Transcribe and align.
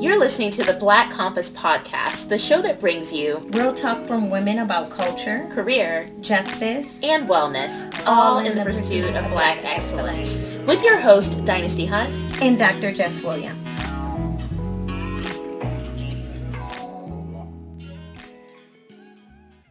You're 0.00 0.18
listening 0.18 0.50
to 0.52 0.64
the 0.64 0.72
Black 0.72 1.10
Compass 1.10 1.50
Podcast, 1.50 2.30
the 2.30 2.38
show 2.38 2.62
that 2.62 2.80
brings 2.80 3.12
you 3.12 3.46
real 3.50 3.74
talk 3.74 4.06
from 4.06 4.30
women 4.30 4.60
about 4.60 4.88
culture, 4.88 5.46
career, 5.50 6.08
justice, 6.22 6.98
and 7.02 7.28
wellness, 7.28 7.82
all, 8.06 8.38
all 8.38 8.38
in, 8.38 8.46
in 8.46 8.52
the, 8.54 8.60
the 8.60 8.64
pursuit, 8.64 9.02
pursuit 9.04 9.14
of 9.14 9.30
Black 9.30 9.62
excellence. 9.62 10.38
excellence. 10.38 10.66
With 10.66 10.82
your 10.82 10.98
host, 10.98 11.44
Dynasty 11.44 11.84
Hunt, 11.84 12.16
and 12.40 12.56
Dr. 12.56 12.94
Jess 12.94 13.22
Williams. 13.22 13.60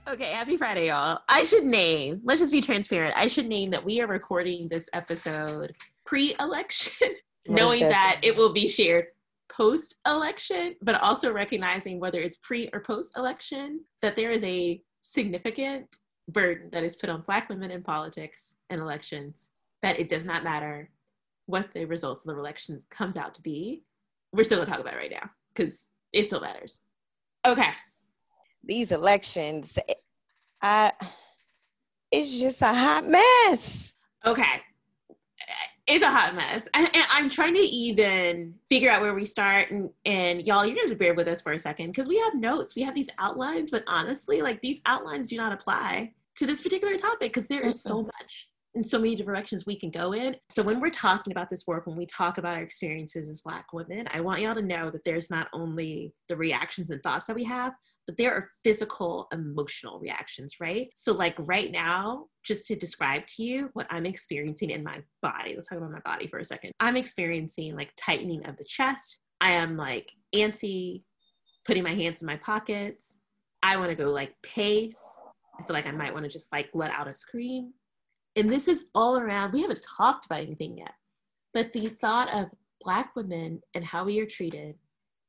Okay, 0.07 0.32
happy 0.32 0.57
Friday, 0.57 0.89
y'all. 0.89 1.21
I 1.27 1.41
should 1.41 1.66
name, 1.66 2.21
let's 2.23 2.39
just 2.39 2.52
be 2.52 2.61
transparent. 2.61 3.16
I 3.18 3.25
should 3.25 3.48
name 3.48 3.71
that 3.71 3.84
we 3.84 4.00
are 4.00 4.07
recording 4.07 4.68
this 4.68 4.91
episode 4.93 5.73
pre 6.05 6.36
election, 6.39 7.16
knowing 7.48 7.80
that 7.80 8.20
it 8.21 8.38
will 8.38 8.54
be 8.54 8.68
shared 8.68 9.07
post 9.59 9.95
election, 10.07 10.73
but 10.81 11.01
also 11.04 11.33
recognizing 11.33 12.00
whether 12.00 12.19
it's 12.19 12.37
pre 12.41 12.69
or 12.71 12.79
post 12.79 13.11
election, 13.17 13.81
that 14.01 14.15
there 14.15 14.31
is 14.31 14.43
a 14.45 14.81
significant 15.01 15.97
burden 16.29 16.69
that 16.71 16.83
is 16.83 16.95
put 16.95 17.09
on 17.09 17.23
Black 17.27 17.50
women 17.50 17.69
in 17.69 17.83
politics 17.83 18.55
and 18.69 18.79
elections, 18.79 19.47
that 19.81 20.00
it 20.00 20.07
does 20.07 20.25
not 20.25 20.45
matter 20.45 20.89
what 21.47 21.67
the 21.73 21.83
results 21.86 22.25
of 22.25 22.33
the 22.33 22.39
election 22.39 22.81
comes 22.89 23.17
out 23.17 23.36
to 23.36 23.41
be. 23.41 23.83
We're 24.31 24.45
still 24.45 24.59
gonna 24.59 24.69
talk 24.69 24.79
about 24.79 24.93
it 24.93 24.97
right 24.97 25.11
now 25.11 25.29
because 25.53 25.89
it 26.14 26.28
still 26.28 26.41
matters. 26.41 26.81
Okay. 27.45 27.71
These 28.64 28.91
elections, 28.91 29.78
I, 30.61 30.93
it's 32.11 32.31
just 32.31 32.61
a 32.61 32.73
hot 32.73 33.05
mess. 33.05 33.94
Okay 34.25 34.61
it's 35.89 36.03
a 36.03 36.11
hot 36.11 36.36
mess. 36.36 36.67
And, 36.73 36.89
and, 36.94 37.06
I'm 37.11 37.30
trying 37.30 37.56
to 37.56 37.59
even 37.59 38.53
figure 38.70 38.92
out 38.92 39.02
where 39.02 39.16
we 39.16 39.25
start. 39.25 39.72
And, 39.72 39.89
and 40.06 40.45
y'all, 40.45 40.66
you're 40.66 40.75
going 40.75 40.89
to 40.89 40.95
bear 40.95 41.16
with 41.16 41.28
us 41.28 41.42
for 41.42 41.54
a 41.54 41.59
second 41.59 41.88
because 41.88 42.08
we 42.08 42.18
have 42.20 42.36
notes, 42.36 42.76
we 42.76 42.84
have 42.84 42.96
these 42.96 43.09
outlines, 43.18 43.72
but 43.72 43.84
honestly, 43.88 44.42
like 44.42 44.62
these 44.62 44.80
outlines 44.86 45.30
do 45.30 45.38
not 45.38 45.52
apply 45.52 46.14
to 46.36 46.46
this 46.46 46.62
particular 46.62 46.96
topic 46.96 47.34
because 47.34 47.48
there 47.48 47.62
is 47.62 47.81
so 47.81 48.04
much 48.04 48.50
in 48.76 48.84
so 48.84 49.00
many 49.00 49.16
directions 49.16 49.66
we 49.66 49.76
can 49.76 49.90
go 49.90 50.14
in. 50.14 50.36
So 50.50 50.62
when 50.62 50.80
we're 50.80 50.92
talking 50.92 51.31
about 51.31 51.50
this 51.50 51.66
work, 51.66 51.88
when 51.88 51.98
we 51.98 52.06
talk 52.06 52.38
about 52.38 52.56
our 52.56 52.62
experiences 52.62 53.28
as 53.28 53.42
Black 53.42 53.74
women, 53.74 54.08
I 54.12 54.22
want 54.22 54.42
y'all 54.42 54.53
to 54.53 54.62
know 54.62 54.92
that 54.92 55.03
there's 55.03 55.31
not 55.31 55.48
only 55.53 56.14
the 56.28 56.38
reactions 56.38 56.92
and 56.92 57.02
thoughts 57.02 57.26
that 57.26 57.36
we 57.36 57.44
have, 57.46 57.74
but 58.10 58.18
there 58.18 58.34
are 58.34 58.50
physical, 58.64 59.28
emotional 59.32 60.00
reactions, 60.00 60.56
right? 60.60 60.90
So, 60.96 61.14
like 61.14 61.36
right 61.38 61.72
now, 61.72 62.26
just 62.44 62.66
to 62.66 62.76
describe 62.76 63.28
to 63.28 63.44
you 63.44 63.70
what 63.74 63.86
I'm 63.92 64.08
experiencing 64.08 64.72
in 64.72 64.84
my 64.84 65.04
body, 65.22 65.54
let's 65.54 65.68
talk 65.68 65.78
about 65.78 65.92
my 65.92 66.00
body 66.00 66.26
for 66.26 66.40
a 66.40 66.44
second. 66.44 66.72
I'm 66.80 66.98
experiencing 66.98 67.76
like 67.76 67.92
tightening 67.98 68.48
of 68.48 68.58
the 68.58 68.64
chest. 68.64 69.20
I 69.42 69.52
am 69.52 69.78
like 69.78 70.12
antsy, 70.34 71.04
putting 71.66 71.84
my 71.84 71.94
hands 71.94 72.24
in 72.24 72.26
my 72.26 72.38
pockets. 72.38 73.20
I 73.62 73.78
want 73.78 73.92
to 73.92 73.96
go 73.96 74.10
like 74.10 74.34
pace. 74.42 75.20
I 75.60 75.64
feel 75.68 75.76
like 75.76 75.86
I 75.86 75.92
might 75.92 76.12
want 76.12 76.26
to 76.26 76.32
just 76.32 76.52
like 76.52 76.72
let 76.74 76.90
out 76.90 77.08
a 77.08 77.14
scream. 77.14 77.74
And 78.36 78.52
this 78.52 78.68
is 78.68 78.86
all 78.96 79.20
around, 79.20 79.54
we 79.54 79.62
haven't 79.62 79.86
talked 79.98 80.26
about 80.26 80.42
anything 80.42 80.80
yet, 80.80 80.96
but 81.54 81.74
the 81.74 81.90
thought 82.02 82.34
of 82.34 82.48
Black 82.82 83.16
women 83.16 83.62
and 83.76 83.86
how 83.86 84.04
we 84.04 84.20
are 84.20 84.26
treated 84.26 84.78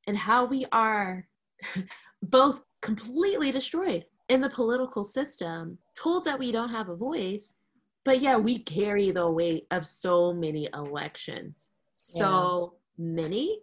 and 0.06 0.16
how 0.16 0.46
we 0.46 0.64
are 0.72 1.28
both 2.22 2.62
completely 2.82 3.50
destroyed 3.50 4.04
in 4.28 4.40
the 4.40 4.50
political 4.50 5.04
system, 5.04 5.78
told 5.96 6.24
that 6.24 6.38
we 6.38 6.52
don't 6.52 6.70
have 6.70 6.88
a 6.88 6.96
voice, 6.96 7.54
but 8.04 8.20
yeah, 8.20 8.36
we 8.36 8.58
carry 8.58 9.10
the 9.10 9.28
weight 9.28 9.66
of 9.70 9.86
so 9.86 10.32
many 10.32 10.68
elections, 10.72 11.68
so 11.94 12.74
yeah. 12.96 13.04
many 13.04 13.58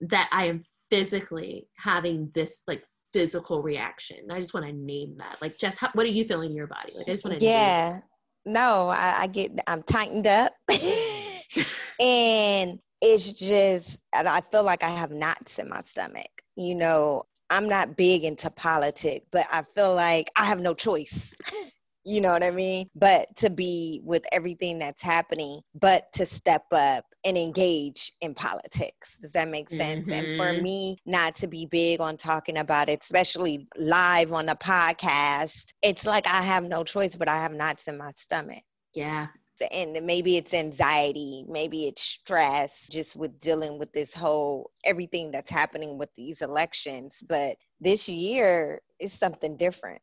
that 0.00 0.28
I 0.32 0.46
am 0.46 0.64
physically 0.90 1.68
having 1.76 2.30
this 2.34 2.62
like 2.66 2.84
physical 3.12 3.62
reaction. 3.62 4.30
I 4.30 4.40
just 4.40 4.54
want 4.54 4.66
to 4.66 4.72
name 4.72 5.16
that. 5.18 5.40
Like, 5.40 5.58
Jess, 5.58 5.78
how, 5.78 5.90
what 5.92 6.06
are 6.06 6.10
you 6.10 6.24
feeling 6.24 6.50
in 6.50 6.56
your 6.56 6.66
body? 6.66 6.92
Like, 6.96 7.08
I 7.08 7.12
just 7.12 7.24
want 7.24 7.38
to. 7.38 7.44
Yeah, 7.44 8.00
no, 8.46 8.88
I, 8.88 9.22
I 9.22 9.26
get, 9.26 9.52
I'm 9.66 9.82
tightened 9.82 10.26
up, 10.26 10.52
and 12.00 12.78
it's 13.00 13.32
just, 13.32 13.98
I 14.14 14.40
feel 14.50 14.62
like 14.62 14.82
I 14.82 14.90
have 14.90 15.10
knots 15.10 15.58
in 15.58 15.68
my 15.68 15.82
stomach. 15.82 16.30
You 16.56 16.74
know, 16.74 17.24
I'm 17.52 17.68
not 17.68 17.96
big 17.96 18.24
into 18.24 18.48
politics, 18.50 19.26
but 19.30 19.46
I 19.52 19.62
feel 19.62 19.94
like 19.94 20.30
I 20.36 20.46
have 20.46 20.60
no 20.60 20.72
choice. 20.72 21.34
you 22.04 22.22
know 22.22 22.32
what 22.32 22.42
I 22.42 22.50
mean? 22.50 22.88
But 22.94 23.28
to 23.36 23.50
be 23.50 24.00
with 24.02 24.24
everything 24.32 24.78
that's 24.78 25.02
happening, 25.02 25.60
but 25.74 26.10
to 26.14 26.24
step 26.24 26.64
up 26.72 27.04
and 27.24 27.36
engage 27.36 28.12
in 28.22 28.34
politics. 28.34 29.18
Does 29.20 29.32
that 29.32 29.50
make 29.50 29.68
sense? 29.68 30.08
Mm-hmm. 30.08 30.12
And 30.12 30.38
for 30.38 30.46
mm-hmm. 30.46 30.62
me, 30.62 30.96
not 31.04 31.36
to 31.36 31.46
be 31.46 31.66
big 31.66 32.00
on 32.00 32.16
talking 32.16 32.56
about 32.56 32.88
it, 32.88 33.00
especially 33.02 33.68
live 33.76 34.32
on 34.32 34.48
a 34.48 34.56
podcast, 34.56 35.74
it's 35.82 36.06
like 36.06 36.26
I 36.26 36.40
have 36.40 36.64
no 36.64 36.82
choice, 36.82 37.14
but 37.16 37.28
I 37.28 37.36
have 37.36 37.52
knots 37.52 37.86
in 37.86 37.98
my 37.98 38.12
stomach. 38.16 38.62
Yeah, 38.94 39.28
and 39.70 40.04
maybe 40.04 40.36
it's 40.36 40.54
anxiety, 40.54 41.44
maybe 41.48 41.86
it's 41.86 42.02
stress 42.02 42.86
just 42.90 43.16
with 43.16 43.38
dealing 43.38 43.78
with 43.78 43.92
this 43.92 44.14
whole 44.14 44.70
everything 44.84 45.30
that's 45.30 45.50
happening 45.50 45.98
with 45.98 46.10
these 46.16 46.42
elections. 46.42 47.22
But 47.28 47.56
this 47.80 48.08
year 48.08 48.80
is 48.98 49.12
something 49.12 49.56
different. 49.56 50.00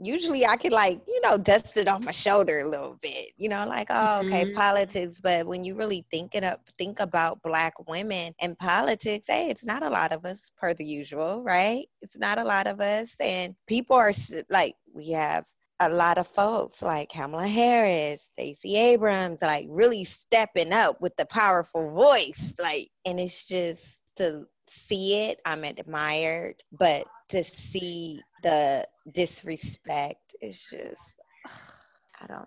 Usually 0.00 0.46
I 0.46 0.56
could 0.56 0.72
like, 0.72 1.00
you 1.08 1.20
know, 1.22 1.36
dust 1.36 1.76
it 1.76 1.88
off 1.88 2.00
my 2.00 2.12
shoulder 2.12 2.60
a 2.60 2.68
little 2.68 2.96
bit, 3.02 3.32
you 3.36 3.48
know, 3.48 3.66
like, 3.66 3.88
oh, 3.90 4.20
okay, 4.20 4.44
mm-hmm. 4.44 4.54
politics. 4.54 5.18
But 5.20 5.44
when 5.44 5.64
you 5.64 5.74
really 5.74 6.06
think 6.12 6.36
it 6.36 6.44
up, 6.44 6.60
think 6.78 7.00
about 7.00 7.42
black 7.42 7.74
women 7.88 8.32
and 8.40 8.56
politics, 8.58 9.26
hey, 9.28 9.50
it's 9.50 9.64
not 9.64 9.82
a 9.82 9.90
lot 9.90 10.12
of 10.12 10.24
us 10.24 10.52
per 10.56 10.72
the 10.72 10.84
usual, 10.84 11.42
right? 11.42 11.86
It's 12.00 12.16
not 12.16 12.38
a 12.38 12.44
lot 12.44 12.68
of 12.68 12.80
us. 12.80 13.16
And 13.18 13.56
people 13.66 13.96
are 13.96 14.12
like, 14.48 14.76
we 14.94 15.10
have 15.10 15.44
a 15.80 15.88
lot 15.88 16.18
of 16.18 16.26
folks 16.26 16.82
like 16.82 17.10
Kamala 17.10 17.46
Harris, 17.46 18.22
Stacey 18.32 18.76
Abrams, 18.76 19.40
like 19.42 19.66
really 19.68 20.04
stepping 20.04 20.72
up 20.72 21.00
with 21.00 21.16
the 21.16 21.26
powerful 21.26 21.90
voice. 21.92 22.54
Like, 22.58 22.88
and 23.04 23.20
it's 23.20 23.44
just 23.44 23.84
to 24.16 24.46
see 24.68 25.28
it, 25.28 25.38
I'm 25.44 25.64
admired, 25.64 26.62
but 26.72 27.06
to 27.30 27.44
see 27.44 28.20
the 28.42 28.86
disrespect 29.12 30.34
is 30.40 30.60
just. 30.60 31.12
Ugh. 31.46 31.77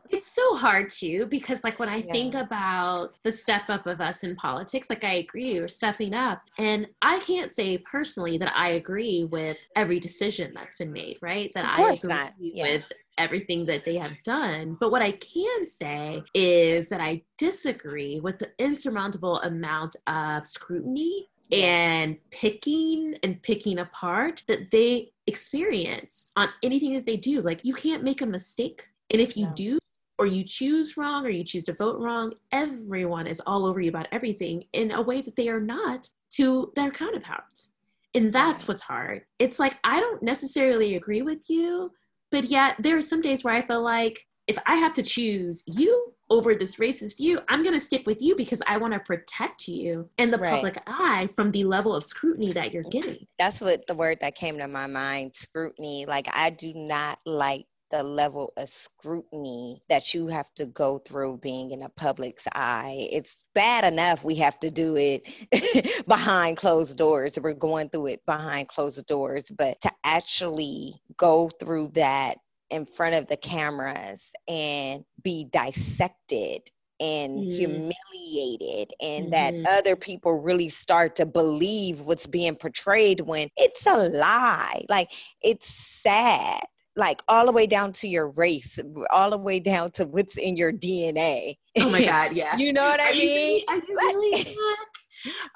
It's 0.10 0.32
so 0.32 0.56
hard 0.58 0.90
too 0.90 1.28
because, 1.28 1.64
like, 1.64 1.80
when 1.80 1.90
I 1.90 1.98
yeah. 1.98 2.12
think 2.12 2.36
about 2.36 3.16
the 3.24 3.32
step 3.32 3.64
up 3.70 3.88
of 3.88 4.02
us 4.02 4.24
in 4.24 4.36
politics, 4.36 4.90
like, 4.90 5.04
I 5.04 5.14
agree, 5.14 5.60
we're 5.60 5.68
stepping 5.68 6.14
up. 6.14 6.42
And 6.58 6.88
I 7.02 7.20
can't 7.20 7.54
say 7.54 7.78
personally 7.80 8.38
that 8.38 8.54
I 8.56 8.70
agree 8.70 9.24
with 9.24 9.58
every 9.76 10.00
decision 10.00 10.52
that's 10.54 10.76
been 10.76 10.92
made, 10.92 11.18
right? 11.22 11.52
That 11.56 11.66
I 11.66 11.94
agree 11.94 12.10
not. 12.10 12.34
Yeah. 12.40 12.64
with 12.64 12.84
everything 13.18 13.66
that 13.68 13.86
they 13.86 13.98
have 13.98 14.14
done. 14.24 14.78
But 14.80 14.92
what 14.92 15.02
I 15.02 15.12
can 15.12 15.68
say 15.68 16.24
is 16.34 16.90
that 16.90 17.02
I 17.02 17.22
disagree 17.38 18.20
with 18.20 18.40
the 18.40 18.52
insurmountable 18.58 19.40
amount 19.42 19.96
of 20.08 20.46
scrutiny 20.46 21.28
and 21.52 22.18
picking 22.32 23.16
and 23.24 23.42
picking 23.42 23.80
apart 23.80 24.44
that 24.48 24.72
they 24.72 25.12
experience 25.28 26.30
on 26.36 26.48
anything 26.64 26.94
that 26.94 27.06
they 27.06 27.18
do. 27.18 27.42
Like, 27.42 27.64
you 27.64 27.74
can't 27.74 28.04
make 28.04 28.22
a 28.22 28.26
mistake 28.26 28.88
and 29.12 29.22
if 29.22 29.38
you 29.38 29.46
yeah. 29.46 29.54
do, 29.56 29.80
or 30.18 30.26
you 30.26 30.44
choose 30.44 30.98
wrong, 30.98 31.26
or 31.26 31.30
you 31.30 31.44
choose 31.44 31.64
to 31.66 31.74
vote 31.74 32.00
wrong, 32.00 32.34
everyone 32.52 33.28
is 33.28 33.42
all 33.46 33.66
over 33.66 33.80
you 33.82 33.90
about 33.90 34.08
everything 34.12 34.64
in 34.74 34.92
a 34.92 35.02
way 35.02 35.22
that 35.22 35.36
they 35.36 35.50
are 35.50 35.60
not 35.60 36.10
to 36.32 36.72
their 36.76 36.92
counterparts. 36.92 37.70
And 38.14 38.32
that's 38.32 38.68
what's 38.68 38.82
hard. 38.82 39.24
It's 39.40 39.58
like, 39.58 39.78
I 39.84 40.00
don't 40.00 40.22
necessarily 40.22 40.96
agree 40.96 41.22
with 41.22 41.50
you, 41.50 41.92
but 42.30 42.46
yet 42.46 42.76
there 42.80 42.98
are 42.98 43.02
some 43.02 43.22
days 43.22 43.44
where 43.44 43.54
I 43.54 43.62
feel 43.62 43.82
like 43.82 44.28
if 44.48 44.58
I 44.66 44.76
have 44.76 44.94
to 44.96 45.04
choose 45.04 45.64
you 45.66 46.14
over 46.30 46.56
this 46.56 46.76
racist 46.76 47.18
view, 47.18 47.40
I'm 47.48 47.64
going 47.64 47.76
to 47.76 47.80
stick 47.80 48.06
with 48.06 48.22
you 48.22 48.36
because 48.36 48.62
I 48.68 48.78
want 48.78 48.94
to 48.94 49.00
protect 49.00 49.68
you 49.68 50.10
and 50.18 50.32
the 50.32 50.38
right. 50.38 50.52
public 50.52 50.78
eye 50.88 51.28
from 51.36 51.52
the 51.52 51.64
level 51.64 51.96
of 51.96 52.04
scrutiny 52.04 52.52
that 52.54 52.74
you're 52.74 52.84
getting. 52.84 53.28
That's 53.40 53.62
what 53.62 53.86
the 53.88 53.96
word 53.96 54.20
that 54.22 54.36
came 54.36 54.58
to 54.58 54.68
my 54.68 54.88
mind 54.88 55.32
scrutiny. 55.36 56.06
Like, 56.06 56.28
I 56.32 56.50
do 56.50 56.74
not 56.74 57.20
like 57.26 57.66
the 57.92 58.04
level 58.04 58.54
of 58.58 58.70
scrutiny 58.70 59.82
that 59.90 60.14
you 60.14 60.28
have 60.28 60.52
to 60.56 60.66
go 60.66 60.98
through 61.00 61.38
being 61.38 61.72
in 61.72 61.84
a 61.84 61.90
public's 61.90 62.48
eye. 62.54 63.08
It's 63.12 63.44
bad 63.54 63.92
enough 63.92 64.24
we 64.24 64.36
have 64.36 64.60
to 64.62 64.72
do 64.72 64.96
it 64.98 66.04
behind 66.08 66.58
closed 66.58 66.98
doors. 66.98 67.38
We're 67.40 67.54
going 67.54 67.90
through 67.90 68.08
it 68.08 68.26
behind 68.26 68.70
closed 68.70 69.06
doors, 69.06 69.50
but 69.50 69.80
to 69.82 69.92
actually 70.04 70.96
go 71.18 71.50
through 71.50 71.92
that 71.96 72.38
in 72.70 72.86
front 72.86 73.16
of 73.16 73.28
the 73.28 73.38
cameras 73.38 74.32
and 74.48 75.04
be 75.22 75.44
dissected 75.52 76.62
and 77.02 77.40
mm. 77.40 77.54
humiliated 77.54 78.94
and 79.02 79.32
mm-hmm. 79.32 79.64
that 79.64 79.80
other 79.80 79.96
people 79.96 80.40
really 80.40 80.70
start 80.70 81.16
to 81.16 81.26
believe 81.26 82.02
what's 82.02 82.28
being 82.28 82.56
portrayed 82.56 83.20
when 83.22 83.50
it's 83.58 83.86
a 83.88 84.10
lie 84.10 84.86
like 84.88 85.12
it's 85.42 85.68
sad 85.68 86.62
like 86.96 87.22
all 87.28 87.46
the 87.46 87.52
way 87.52 87.68
down 87.68 87.94
to 87.94 88.08
your 88.08 88.30
race, 88.32 88.80
all 89.12 89.30
the 89.30 89.38
way 89.38 89.60
down 89.60 89.92
to 89.92 90.06
what's 90.06 90.38
in 90.38 90.58
your 90.58 90.72
DNA. 90.72 91.56
Oh 91.78 91.90
my 91.90 92.04
God, 92.04 92.32
yeah. 92.36 92.58
you 92.58 92.74
know 92.74 92.84
what 92.84 93.00
I 93.02 93.12
mean? 93.14 93.60
You 93.60 93.66
are 93.70 93.76
you 93.78 93.84
really 93.88 94.42
Are, 94.42 94.76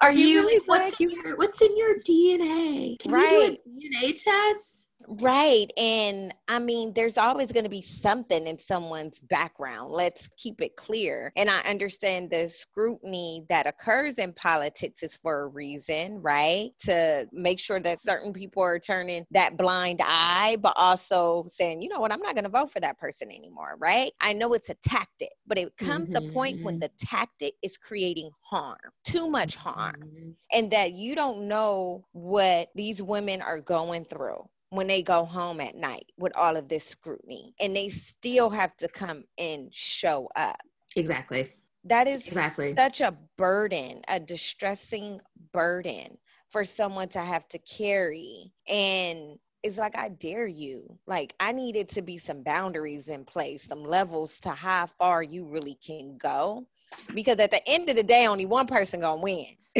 Are 0.00 0.12
you, 0.12 0.26
you 0.26 0.40
really 0.42 0.62
what's, 0.66 1.00
in 1.00 1.10
your, 1.10 1.36
what's 1.36 1.60
in 1.60 1.76
your 1.76 1.98
DNA? 2.00 2.98
Can 3.00 3.10
right. 3.10 3.30
we 3.66 3.82
do 3.82 4.02
a 4.02 4.08
DNA 4.08 4.22
test? 4.22 4.85
Right. 5.08 5.70
And 5.76 6.34
I 6.48 6.58
mean, 6.58 6.92
there's 6.92 7.18
always 7.18 7.52
going 7.52 7.64
to 7.64 7.70
be 7.70 7.82
something 7.82 8.46
in 8.46 8.58
someone's 8.58 9.18
background. 9.20 9.92
Let's 9.92 10.28
keep 10.36 10.60
it 10.60 10.76
clear. 10.76 11.32
And 11.36 11.48
I 11.48 11.60
understand 11.60 12.30
the 12.30 12.50
scrutiny 12.50 13.44
that 13.48 13.66
occurs 13.66 14.14
in 14.14 14.32
politics 14.32 15.02
is 15.02 15.16
for 15.16 15.42
a 15.42 15.46
reason, 15.46 16.20
right? 16.20 16.70
To 16.80 17.28
make 17.32 17.60
sure 17.60 17.80
that 17.80 18.00
certain 18.00 18.32
people 18.32 18.62
are 18.62 18.78
turning 18.78 19.26
that 19.30 19.56
blind 19.56 20.00
eye, 20.02 20.56
but 20.60 20.74
also 20.76 21.46
saying, 21.48 21.82
you 21.82 21.88
know 21.88 22.00
what, 22.00 22.12
I'm 22.12 22.20
not 22.20 22.34
going 22.34 22.44
to 22.44 22.50
vote 22.50 22.72
for 22.72 22.80
that 22.80 22.98
person 22.98 23.30
anymore, 23.30 23.76
right? 23.78 24.12
I 24.20 24.32
know 24.32 24.54
it's 24.54 24.70
a 24.70 24.76
tactic, 24.82 25.30
but 25.46 25.58
it 25.58 25.76
comes 25.76 26.10
mm-hmm. 26.10 26.30
a 26.30 26.32
point 26.32 26.62
when 26.62 26.74
mm-hmm. 26.74 26.80
the 26.80 27.06
tactic 27.06 27.54
is 27.62 27.76
creating 27.76 28.30
harm, 28.42 28.76
too 29.04 29.28
much 29.28 29.56
harm, 29.56 29.94
mm-hmm. 29.98 30.30
and 30.52 30.70
that 30.72 30.92
you 30.92 31.14
don't 31.14 31.46
know 31.46 32.04
what 32.12 32.68
these 32.74 33.02
women 33.02 33.40
are 33.42 33.60
going 33.60 34.04
through 34.04 34.44
when 34.76 34.86
they 34.86 35.02
go 35.02 35.24
home 35.24 35.60
at 35.60 35.74
night 35.74 36.06
with 36.18 36.36
all 36.36 36.56
of 36.56 36.68
this 36.68 36.84
scrutiny 36.84 37.54
and 37.60 37.74
they 37.74 37.88
still 37.88 38.50
have 38.50 38.76
to 38.76 38.88
come 38.88 39.24
and 39.38 39.74
show 39.74 40.28
up. 40.36 40.60
Exactly. 40.94 41.52
That 41.84 42.08
is 42.08 42.26
exactly 42.26 42.74
such 42.76 43.00
a 43.00 43.16
burden, 43.36 44.02
a 44.08 44.18
distressing 44.18 45.20
burden 45.52 46.18
for 46.50 46.64
someone 46.64 47.08
to 47.08 47.20
have 47.20 47.48
to 47.48 47.58
carry. 47.58 48.52
And 48.68 49.38
it's 49.62 49.78
like, 49.78 49.96
I 49.96 50.10
dare 50.10 50.46
you. 50.46 50.98
Like, 51.06 51.34
I 51.40 51.52
needed 51.52 51.88
to 51.90 52.02
be 52.02 52.18
some 52.18 52.42
boundaries 52.42 53.08
in 53.08 53.24
place, 53.24 53.64
some 53.64 53.82
levels 53.82 54.40
to 54.40 54.50
how 54.50 54.86
far 54.86 55.22
you 55.22 55.46
really 55.46 55.78
can 55.84 56.18
go. 56.18 56.66
Because 57.14 57.38
at 57.38 57.50
the 57.50 57.66
end 57.68 57.88
of 57.88 57.96
the 57.96 58.02
day, 58.02 58.26
only 58.26 58.46
one 58.46 58.66
person 58.66 59.00
gonna 59.00 59.20
win. 59.20 59.56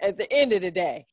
at 0.00 0.18
the 0.18 0.26
end 0.30 0.52
of 0.52 0.62
the 0.62 0.70
day. 0.70 1.06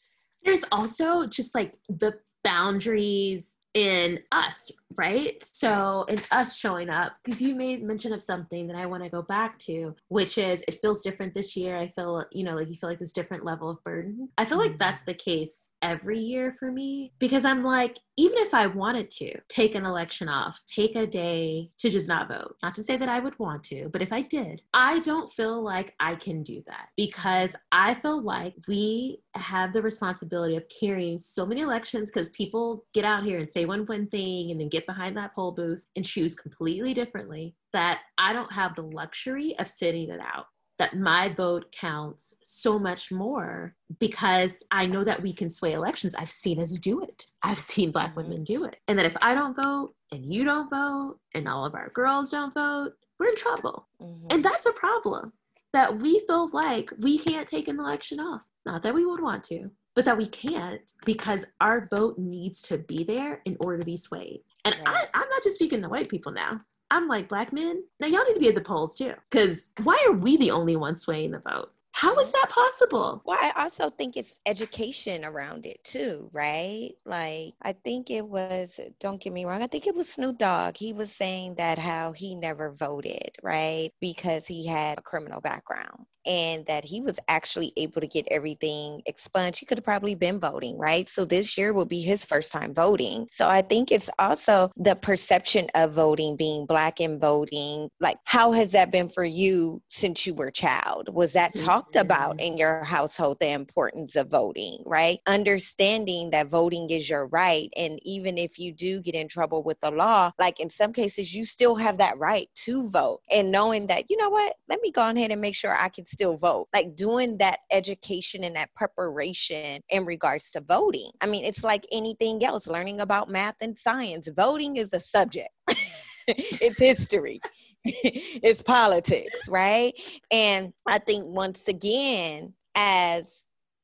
There's 0.44 0.64
also 0.72 1.26
just 1.26 1.56
like 1.56 1.74
the 1.88 2.20
boundaries 2.44 3.57
in 3.74 4.19
us, 4.31 4.72
right? 4.95 5.44
So, 5.51 6.06
in 6.07 6.19
us 6.31 6.56
showing 6.56 6.90
up, 6.90 7.13
because 7.24 7.42
you 7.42 7.56
made 7.56 7.84
mention 7.84 8.13
of 8.13 8.24
something 8.24 8.68
that 8.68 8.75
I 8.75 8.86
want 8.86 9.04
to 9.04 9.10
go 9.10 9.24
back 9.24 9.57
to, 9.60 9.95
which 10.10 10.38
is 10.38 10.63
it 10.68 10.80
feels 10.81 11.01
different 11.01 11.34
this 11.34 11.56
year. 11.56 11.78
I 11.78 11.88
feel, 11.95 12.25
you 12.31 12.44
know, 12.44 12.56
like 12.56 12.69
you 12.69 12.75
feel 12.75 12.90
like 12.90 13.00
this 13.00 13.12
different 13.12 13.45
level 13.45 13.69
of 13.69 13.84
burden. 13.84 14.30
I 14.38 14.45
feel 14.45 14.60
like 14.60 14.72
mm-hmm. 14.72 14.78
that's 14.78 15.06
the 15.06 15.13
case 15.13 15.69
every 15.83 16.18
year 16.18 16.56
for 16.57 16.71
me 16.71 17.13
because 17.19 17.45
I'm 17.45 17.63
like, 17.63 18.00
even 18.15 18.38
if 18.39 18.53
I 18.53 18.68
wanted 18.68 19.09
to 19.12 19.39
take 19.50 19.75
an 19.75 19.85
election 19.85 20.30
off, 20.30 20.62
take 20.68 20.95
a 20.95 21.06
day 21.06 21.71
to 21.80 21.89
just 21.89 22.07
not 22.07 22.27
vote, 22.27 22.56
not 22.63 22.74
to 22.75 22.83
say 22.83 22.95
that 22.95 23.09
I 23.09 23.19
would 23.19 23.38
want 23.38 23.63
to, 23.65 23.89
but 23.89 24.01
if 24.01 24.13
I 24.13 24.21
did, 24.21 24.62
I 24.74 25.00
don't 25.00 25.31
feel 25.33 25.62
like 25.62 25.94
I 26.00 26.15
can 26.15 26.44
do 26.44 26.63
that 26.68 26.89
because 26.95 27.56
I 27.71 27.95
feel 27.95 28.21
like 28.21 28.56
we 28.68 29.21
have 29.35 29.74
the 29.74 29.81
responsibility 29.81 30.56
of 30.56 30.63
carrying 30.80 31.19
so 31.19 31.45
many 31.45 31.62
elections 31.62 32.12
because 32.12 32.30
people 32.30 32.85
get 32.94 33.03
out 33.03 33.24
here 33.24 33.39
and 33.39 33.51
say 33.51 33.65
one 33.65 33.85
one 33.85 34.07
thing 34.07 34.51
and 34.51 34.62
then 34.62 34.69
get 34.69 34.85
behind 34.85 35.18
that 35.18 35.35
poll 35.35 35.51
booth 35.51 35.85
and 35.95 36.06
choose 36.06 36.35
completely 36.35 36.94
differently 36.94 37.56
that 37.74 38.01
I 38.18 38.31
don't 38.31 38.53
have 38.53 38.75
the 38.75 38.83
luxury 38.83 39.57
of 39.59 39.68
sitting 39.68 40.09
it 40.09 40.19
out 40.21 40.45
that 40.83 40.97
my 40.97 41.30
vote 41.30 41.71
counts 41.71 42.35
so 42.44 42.77
much 42.77 43.09
more 43.09 43.74
because 44.01 44.63
I 44.69 44.85
know 44.85 45.06
that 45.06 45.21
we 45.21 45.31
can 45.31 45.50
sway 45.50 45.71
elections. 45.71 46.13
I've 46.13 46.30
seen 46.30 46.59
us 46.59 46.77
do 46.77 47.01
it. 47.01 47.27
I've 47.41 47.59
seen 47.71 47.91
Black 47.91 48.09
mm-hmm. 48.09 48.30
women 48.30 48.44
do 48.44 48.65
it. 48.65 48.75
And 48.89 49.00
that 49.00 49.06
if 49.06 49.15
I 49.21 49.33
don't 49.33 49.56
vote 49.56 49.94
and 50.12 50.25
you 50.25 50.44
don't 50.44 50.69
vote 50.69 51.19
and 51.33 51.47
all 51.47 51.63
of 51.63 51.74
our 51.74 51.88
girls 51.89 52.31
don't 52.31 52.53
vote, 52.53 52.91
we're 53.18 53.30
in 53.30 53.38
trouble. 53.38 53.88
Mm-hmm. 54.01 54.27
And 54.30 54.44
that's 54.44 54.65
a 54.65 54.74
problem 54.74 55.31
that 55.71 56.00
we 56.00 56.21
feel 56.27 56.50
like 56.51 56.91
we 57.00 57.18
can't 57.18 57.47
take 57.47 57.69
an 57.69 57.80
election 57.80 58.19
off. 58.19 58.41
Not 58.65 58.83
that 58.83 58.94
we 58.94 59.06
would 59.06 59.21
want 59.21 59.45
to, 59.45 59.71
but 59.95 60.03
that 60.03 60.18
we 60.18 60.27
can't 60.27 60.81
because 61.06 61.45
our 61.62 61.88
vote 61.95 62.18
needs 62.18 62.62
to 62.63 62.77
be 62.77 63.06
there 63.06 63.41
in 63.45 63.56
order 63.62 63.80
to 63.80 63.85
be 63.85 63.97
swayed. 63.97 64.41
And 64.65 64.75
right. 64.85 65.07
I, 65.13 65.19
I'm 65.21 65.30
not 65.30 65.44
just 65.44 65.56
speaking 65.56 65.81
to 65.81 65.89
white 65.89 66.09
people 66.09 66.33
now. 66.33 66.59
I'm 66.94 67.07
like, 67.07 67.28
black 67.28 67.51
men, 67.51 67.84
now 68.00 68.06
y'all 68.06 68.24
need 68.24 68.36
to 68.36 68.40
be 68.40 68.50
at 68.50 68.56
the 68.56 68.62
polls 68.62 68.95
too. 68.95 69.13
Because 69.31 69.72
why 69.81 69.98
are 70.07 70.13
we 70.13 70.38
the 70.38 70.51
only 70.51 70.75
ones 70.75 71.01
swaying 71.01 71.31
the 71.31 71.40
vote? 71.40 71.72
How 71.94 72.16
is 72.18 72.31
that 72.31 72.50
possible? 72.50 73.24
Well, 73.25 73.40
I 73.42 73.51
also 73.56 73.90
think 73.90 74.16
it's 74.16 74.40
education 74.45 75.25
around 75.25 75.66
it 75.66 75.84
too, 75.84 76.30
right? 76.34 76.92
Like, 77.04 77.54
I 77.63 77.74
think 77.84 78.12
it 78.12 78.25
was, 78.25 78.80
don't 79.00 79.19
get 79.19 79.34
me 79.34 79.45
wrong, 79.45 79.63
I 79.63 79.68
think 79.68 79.88
it 79.88 79.95
was 79.95 80.07
Snoop 80.07 80.38
Dogg. 80.38 80.78
He 80.78 80.94
was 80.94 81.12
saying 81.12 81.56
that 81.56 81.80
how 81.80 82.12
he 82.12 82.36
never 82.36 82.72
voted, 82.72 83.31
right? 83.42 83.90
Because 84.00 84.45
he 84.45 84.68
had 84.68 85.00
a 85.00 85.04
criminal 85.04 85.42
background 85.42 86.06
and 86.25 86.66
that 86.66 86.86
he 86.86 87.02
was 87.02 87.20
actually 87.28 87.74
able 87.78 88.02
to 88.02 88.08
get 88.08 88.28
everything 88.30 89.02
expunged. 89.06 89.60
He 89.60 89.66
could 89.66 89.78
have 89.78 89.86
probably 89.86 90.16
been 90.16 90.40
voting, 90.40 90.78
right? 90.78 91.08
So 91.10 91.25
this 91.25 91.58
year 91.58 91.74
will 91.74 91.86
be 91.86 92.02
his 92.02 92.25
first 92.25 92.52
time 92.52 92.74
voting. 92.74 93.28
So 93.31 93.48
I 93.48 93.62
think 93.62 93.92
it's 93.92 94.10
also 94.20 94.72
the 94.78 94.96
perception 94.96 95.68
of 95.75 95.94
voting, 95.94 96.36
being 96.36 96.66
black 96.66 97.00
and 97.00 97.20
voting. 97.20 97.90
Like, 98.00 98.18
how 98.25 98.52
has 98.52 98.70
that 98.70 98.92
been 98.92 99.10
for 99.10 99.25
you 99.25 99.81
since 99.90 100.25
you 100.25 100.34
were 100.34 100.48
a 100.48 100.52
child? 100.52 101.10
Was 101.14 101.34
that 101.34 101.54
mm-hmm. 101.54 101.66
talked 101.66 101.96
about 101.96 102.40
in 102.40 102.58
your 102.58 102.84
household, 102.84 103.38
the 103.40 103.50
importance 103.50 104.16
of 104.16 104.30
voting, 104.30 104.84
right? 104.86 105.19
Understanding 105.28 106.31
that 106.31 106.48
voting 106.48 106.90
is 106.90 107.10
your 107.10 107.28
right. 107.28 107.69
And 107.76 108.00
even 108.04 108.38
if 108.38 108.60
you 108.60 108.74
do 108.74 109.02
get 109.02 109.16
in 109.16 109.28
trouble 109.28 109.64
with 109.64 109.80
the 109.81 109.92
law, 109.92 110.31
like 110.40 110.60
in 110.60 110.69
some 110.69 110.94
cases, 110.94 111.34
you 111.34 111.46
still 111.46 111.76
have 111.76 111.98
that 111.98 112.18
right 112.18 112.50
to 112.66 112.90
vote. 112.90 113.22
And 113.31 113.52
knowing 113.52 113.88
that, 113.88 114.10
you 114.10 114.18
know 114.18 114.30
what, 114.30 114.56
let 114.68 114.81
me 114.81 114.92
go 114.92 115.02
ahead 115.08 115.31
and 115.31 115.42
make 115.42 115.56
sure 115.56 115.76
I 115.76 115.90
can 115.90 116.06
still 116.13 116.38
vote. 116.38 116.68
Like 116.74 116.95
doing 116.95 117.38
that 117.39 117.60
education 117.71 118.44
and 118.44 118.56
that 118.56 118.74
preparation 118.75 119.81
in 119.89 120.06
regards 120.06 120.51
to 120.51 120.62
voting. 120.62 121.12
I 121.21 121.27
mean, 121.27 121.44
it's 121.44 121.63
like 121.63 121.86
anything 121.92 122.45
else, 122.45 122.68
learning 122.68 123.01
about 123.01 123.30
math 123.30 123.56
and 123.62 123.77
science. 123.77 124.30
Voting 124.36 124.77
is 124.77 124.94
a 124.94 125.00
subject. 125.00 125.50
it's 126.27 126.80
history. 126.80 127.42
it's 127.86 128.62
politics, 128.62 129.50
right? 129.50 129.94
And 130.31 130.71
I 130.88 131.00
think 131.00 131.25
once 131.25 131.68
again, 131.68 132.54
as 132.75 133.44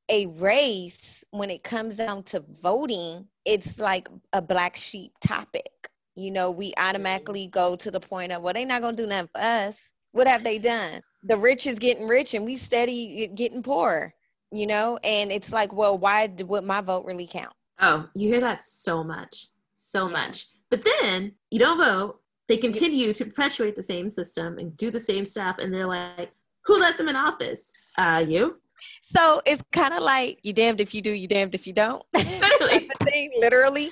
a 0.09 0.27
race, 0.27 1.23
when 1.31 1.49
it 1.49 1.63
comes 1.63 1.97
down 1.97 2.23
to 2.23 2.43
voting, 2.61 3.27
it's 3.45 3.77
like 3.77 4.07
a 4.33 4.41
black 4.41 4.75
sheep 4.75 5.11
topic. 5.21 5.89
You 6.15 6.31
know, 6.31 6.51
we 6.51 6.73
automatically 6.77 7.47
go 7.47 7.75
to 7.75 7.91
the 7.91 7.99
point 7.99 8.31
of, 8.31 8.41
well, 8.41 8.53
they're 8.53 8.65
not 8.65 8.81
going 8.81 8.95
to 8.95 9.03
do 9.03 9.07
nothing 9.07 9.29
for 9.33 9.41
us. 9.41 9.77
What 10.11 10.27
have 10.27 10.43
they 10.43 10.57
done? 10.57 11.01
The 11.24 11.38
rich 11.38 11.68
is 11.68 11.80
getting 11.80 12.07
rich 12.07 12.33
and 12.33 12.45
we 12.45 12.56
steady 12.56 13.27
getting 13.36 13.63
poor, 13.63 14.13
you 14.51 14.68
know? 14.68 14.98
And 15.04 15.31
it's 15.31 15.51
like, 15.51 15.73
well, 15.73 15.97
why 15.97 16.31
would 16.40 16.64
my 16.64 16.81
vote 16.81 17.06
really 17.06 17.28
count? 17.28 17.54
Oh, 17.80 18.07
you 18.14 18.30
hear 18.30 18.42
that 18.42 18.64
so 18.64 19.04
much, 19.04 19.47
so 19.73 20.07
yeah. 20.07 20.14
much. 20.14 20.47
But 20.69 20.83
then 21.02 21.33
you 21.49 21.59
don't 21.59 21.78
vote. 21.78 22.19
They 22.47 22.57
continue 22.57 23.14
to 23.14 23.26
perpetuate 23.26 23.76
the 23.76 23.83
same 23.83 24.09
system 24.09 24.57
and 24.57 24.76
do 24.76 24.92
the 24.92 24.99
same 24.99 25.26
stuff. 25.26 25.57
And 25.59 25.73
they're 25.73 25.88
like, 25.88 26.31
who 26.66 26.80
let 26.80 26.97
them 26.97 27.09
in 27.09 27.16
office? 27.16 27.71
Uh, 27.97 28.23
you 28.28 28.59
so 29.02 29.42
it's 29.45 29.64
kind 29.71 29.94
of 29.94 30.02
like 30.04 30.40
you 30.44 30.54
damned 30.54 30.81
if 30.81 30.94
you 30.94 31.02
do, 31.02 31.12
you 31.12 31.28
damned 31.28 31.56
if 31.56 31.68
you 31.68 31.74
don't. 31.74 32.04
Literally. 32.14 32.90
thing, 33.06 33.31
literally. 33.38 33.92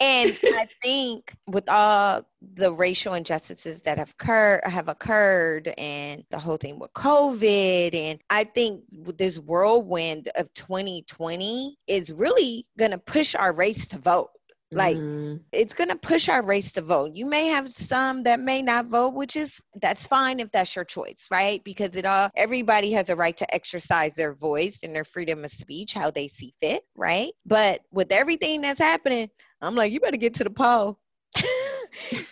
And 0.00 0.36
I 0.42 0.68
think 0.82 1.34
with 1.46 1.68
all 1.68 2.26
the 2.54 2.72
racial 2.72 3.14
injustices 3.14 3.82
that 3.82 3.98
have 3.98 4.10
occurred 4.10 4.60
have 4.64 4.88
occurred 4.88 5.72
and 5.78 6.24
the 6.30 6.38
whole 6.38 6.56
thing 6.56 6.78
with 6.78 6.92
COVID 6.92 7.94
and 7.94 8.20
I 8.28 8.44
think 8.44 8.84
this 9.16 9.38
whirlwind 9.38 10.28
of 10.36 10.52
2020 10.54 11.78
is 11.86 12.12
really 12.12 12.66
gonna 12.78 12.98
push 12.98 13.34
our 13.34 13.52
race 13.52 13.88
to 13.88 13.98
vote. 13.98 14.30
Like 14.74 14.96
mm-hmm. 14.96 15.36
it's 15.52 15.74
going 15.74 15.90
to 15.90 15.96
push 15.96 16.28
our 16.28 16.42
race 16.42 16.72
to 16.72 16.82
vote. 16.82 17.14
You 17.14 17.26
may 17.26 17.48
have 17.48 17.70
some 17.70 18.22
that 18.24 18.40
may 18.40 18.62
not 18.62 18.86
vote, 18.86 19.14
which 19.14 19.36
is 19.36 19.60
that's 19.80 20.06
fine 20.06 20.40
if 20.40 20.50
that's 20.52 20.74
your 20.74 20.84
choice, 20.84 21.26
right? 21.30 21.62
Because 21.64 21.96
it 21.96 22.04
all 22.04 22.30
everybody 22.36 22.92
has 22.92 23.08
a 23.08 23.16
right 23.16 23.36
to 23.36 23.54
exercise 23.54 24.14
their 24.14 24.34
voice 24.34 24.80
and 24.82 24.94
their 24.94 25.04
freedom 25.04 25.44
of 25.44 25.50
speech 25.50 25.94
how 25.94 26.10
they 26.10 26.28
see 26.28 26.54
fit, 26.60 26.84
right? 26.96 27.32
But 27.46 27.82
with 27.92 28.12
everything 28.12 28.60
that's 28.60 28.80
happening, 28.80 29.30
I'm 29.60 29.74
like, 29.74 29.92
you 29.92 30.00
better 30.00 30.16
get 30.16 30.34
to 30.34 30.44
the 30.44 30.50
poll. 30.50 30.98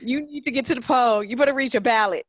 you 0.01 0.27
need 0.27 0.45
to 0.45 0.51
get 0.51 0.67
to 0.67 0.75
the 0.75 0.81
poll. 0.81 1.25
You 1.25 1.37
better 1.37 1.55
reach 1.55 1.75
a 1.75 1.81
ballot 1.81 2.25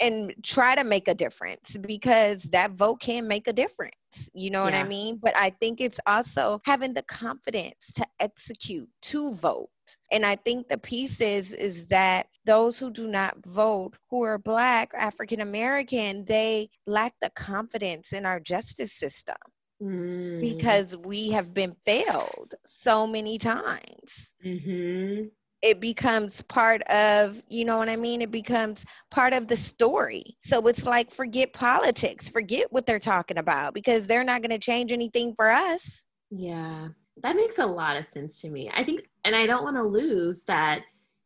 and 0.00 0.34
try 0.42 0.74
to 0.74 0.84
make 0.84 1.08
a 1.08 1.14
difference 1.14 1.76
because 1.76 2.42
that 2.44 2.72
vote 2.72 3.00
can 3.00 3.26
make 3.26 3.48
a 3.48 3.52
difference. 3.52 3.94
You 4.32 4.50
know 4.50 4.62
what 4.62 4.74
I 4.74 4.84
mean? 4.84 5.18
But 5.20 5.36
I 5.36 5.50
think 5.50 5.80
it's 5.80 6.00
also 6.06 6.60
having 6.64 6.94
the 6.94 7.02
confidence 7.02 7.92
to 7.94 8.06
execute, 8.20 8.88
to 9.02 9.34
vote. 9.34 9.68
And 10.10 10.24
I 10.24 10.36
think 10.36 10.68
the 10.68 10.78
piece 10.78 11.20
is 11.20 11.52
is 11.52 11.86
that 11.86 12.26
those 12.44 12.78
who 12.78 12.90
do 12.90 13.08
not 13.08 13.36
vote, 13.46 13.94
who 14.10 14.22
are 14.22 14.38
black, 14.38 14.92
African 14.94 15.40
American, 15.40 16.24
they 16.24 16.70
lack 16.86 17.14
the 17.20 17.30
confidence 17.30 18.12
in 18.12 18.24
our 18.26 18.40
justice 18.40 18.94
system. 18.94 19.36
Mm. 19.82 20.40
Because 20.40 20.96
we 20.96 21.30
have 21.30 21.54
been 21.54 21.76
failed 21.86 22.54
so 22.66 23.06
many 23.06 23.38
times. 23.38 24.32
Mm-hmm. 24.44 25.26
It 25.62 25.80
becomes 25.80 26.42
part 26.42 26.82
of, 26.82 27.42
you 27.48 27.64
know 27.64 27.78
what 27.78 27.88
I 27.88 27.96
mean? 27.96 28.22
It 28.22 28.30
becomes 28.30 28.84
part 29.10 29.32
of 29.32 29.48
the 29.48 29.56
story. 29.56 30.36
So 30.44 30.66
it's 30.68 30.84
like, 30.84 31.10
forget 31.10 31.52
politics, 31.52 32.28
forget 32.28 32.72
what 32.72 32.86
they're 32.86 33.00
talking 33.00 33.38
about 33.38 33.74
because 33.74 34.06
they're 34.06 34.24
not 34.24 34.40
going 34.40 34.50
to 34.50 34.58
change 34.58 34.92
anything 34.92 35.34
for 35.34 35.50
us. 35.50 36.04
Yeah, 36.30 36.88
that 37.22 37.36
makes 37.36 37.58
a 37.58 37.66
lot 37.66 37.96
of 37.96 38.06
sense 38.06 38.40
to 38.42 38.50
me. 38.50 38.70
I 38.72 38.84
think, 38.84 39.08
and 39.24 39.34
I 39.34 39.46
don't 39.46 39.64
want 39.64 39.76
to 39.76 39.82
lose 39.82 40.42
that. 40.42 40.82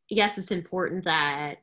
Yes, 0.08 0.38
it's 0.38 0.50
important 0.50 1.04
that 1.04 1.56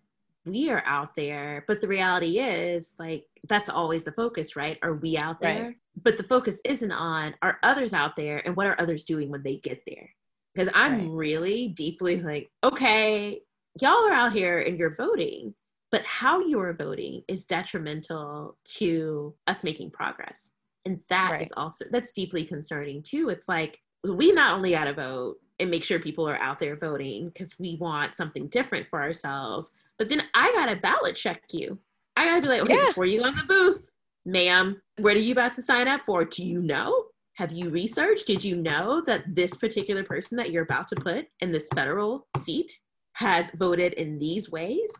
we 0.45 0.69
are 0.69 0.83
out 0.85 1.15
there, 1.15 1.65
but 1.67 1.81
the 1.81 1.87
reality 1.87 2.39
is, 2.39 2.95
like, 2.97 3.25
that's 3.47 3.69
always 3.69 4.03
the 4.03 4.11
focus, 4.11 4.55
right? 4.55 4.77
Are 4.81 4.95
we 4.95 5.17
out 5.17 5.39
there? 5.41 5.63
Right. 5.63 5.75
But 6.01 6.17
the 6.17 6.23
focus 6.23 6.61
isn't 6.65 6.91
on 6.91 7.35
are 7.41 7.57
others 7.63 7.93
out 7.93 8.15
there 8.15 8.41
and 8.45 8.55
what 8.55 8.67
are 8.67 8.79
others 8.79 9.05
doing 9.05 9.29
when 9.29 9.43
they 9.43 9.57
get 9.57 9.81
there? 9.85 10.09
Because 10.53 10.71
I'm 10.73 10.99
right. 10.99 11.09
really 11.11 11.67
deeply 11.69 12.21
like, 12.21 12.49
okay, 12.63 13.41
y'all 13.79 14.07
are 14.07 14.13
out 14.13 14.33
here 14.33 14.59
and 14.59 14.77
you're 14.77 14.95
voting, 14.95 15.53
but 15.91 16.03
how 16.03 16.39
you 16.39 16.59
are 16.59 16.73
voting 16.73 17.23
is 17.27 17.45
detrimental 17.45 18.57
to 18.77 19.35
us 19.47 19.63
making 19.63 19.91
progress. 19.91 20.49
And 20.85 20.99
that 21.09 21.31
right. 21.31 21.41
is 21.41 21.51
also 21.55 21.85
that's 21.91 22.13
deeply 22.13 22.45
concerning 22.45 23.03
too. 23.03 23.29
It's 23.29 23.47
like 23.47 23.79
we 24.03 24.31
not 24.31 24.53
only 24.53 24.71
got 24.71 24.85
to 24.85 24.93
vote 24.93 25.37
and 25.59 25.69
make 25.69 25.83
sure 25.83 25.99
people 25.99 26.27
are 26.27 26.41
out 26.41 26.59
there 26.59 26.75
voting 26.75 27.27
because 27.27 27.59
we 27.59 27.75
want 27.75 28.15
something 28.15 28.47
different 28.47 28.87
for 28.89 29.01
ourselves, 29.01 29.71
but 29.97 30.09
then 30.09 30.23
I 30.33 30.51
gotta 30.53 30.77
ballot 30.77 31.15
check 31.15 31.43
you. 31.51 31.77
I 32.15 32.25
gotta 32.25 32.41
be 32.41 32.47
like, 32.47 32.61
okay, 32.61 32.75
yeah. 32.75 32.87
before 32.87 33.05
you 33.05 33.21
go 33.21 33.27
in 33.27 33.35
the 33.35 33.43
booth, 33.43 33.89
ma'am, 34.25 34.81
what 34.97 35.15
are 35.15 35.19
you 35.19 35.33
about 35.33 35.53
to 35.53 35.61
sign 35.61 35.87
up 35.87 36.01
for? 36.05 36.23
Do 36.23 36.43
you 36.43 36.61
know? 36.61 37.05
Have 37.39 37.53
you 37.53 37.69
researched? 37.69 38.27
Did 38.27 38.43
you 38.43 38.57
know 38.57 39.01
that 39.07 39.33
this 39.33 39.55
particular 39.55 40.03
person 40.03 40.35
that 40.35 40.51
you're 40.51 40.63
about 40.63 40.89
to 40.89 40.97
put 40.97 41.27
in 41.39 41.53
this 41.53 41.69
federal 41.73 42.27
seat 42.39 42.69
has 43.13 43.49
voted 43.51 43.93
in 43.93 44.19
these 44.19 44.51
ways 44.51 44.91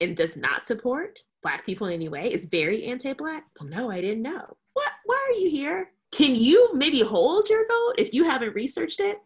and 0.00 0.16
does 0.16 0.34
not 0.34 0.64
support 0.64 1.18
Black 1.42 1.66
people 1.66 1.88
in 1.88 1.92
any 1.92 2.08
way? 2.08 2.32
Is 2.32 2.46
very 2.46 2.84
anti-Black? 2.84 3.44
Well, 3.60 3.68
no, 3.68 3.90
I 3.90 4.00
didn't 4.00 4.22
know. 4.22 4.56
What? 4.72 4.88
Why 5.04 5.22
are 5.28 5.38
you 5.38 5.50
here? 5.50 5.90
Can 6.12 6.34
you 6.34 6.70
maybe 6.72 7.00
hold 7.00 7.50
your 7.50 7.68
vote 7.68 7.96
if 7.98 8.14
you 8.14 8.24
haven't 8.24 8.54
researched 8.54 9.00
it? 9.00 9.18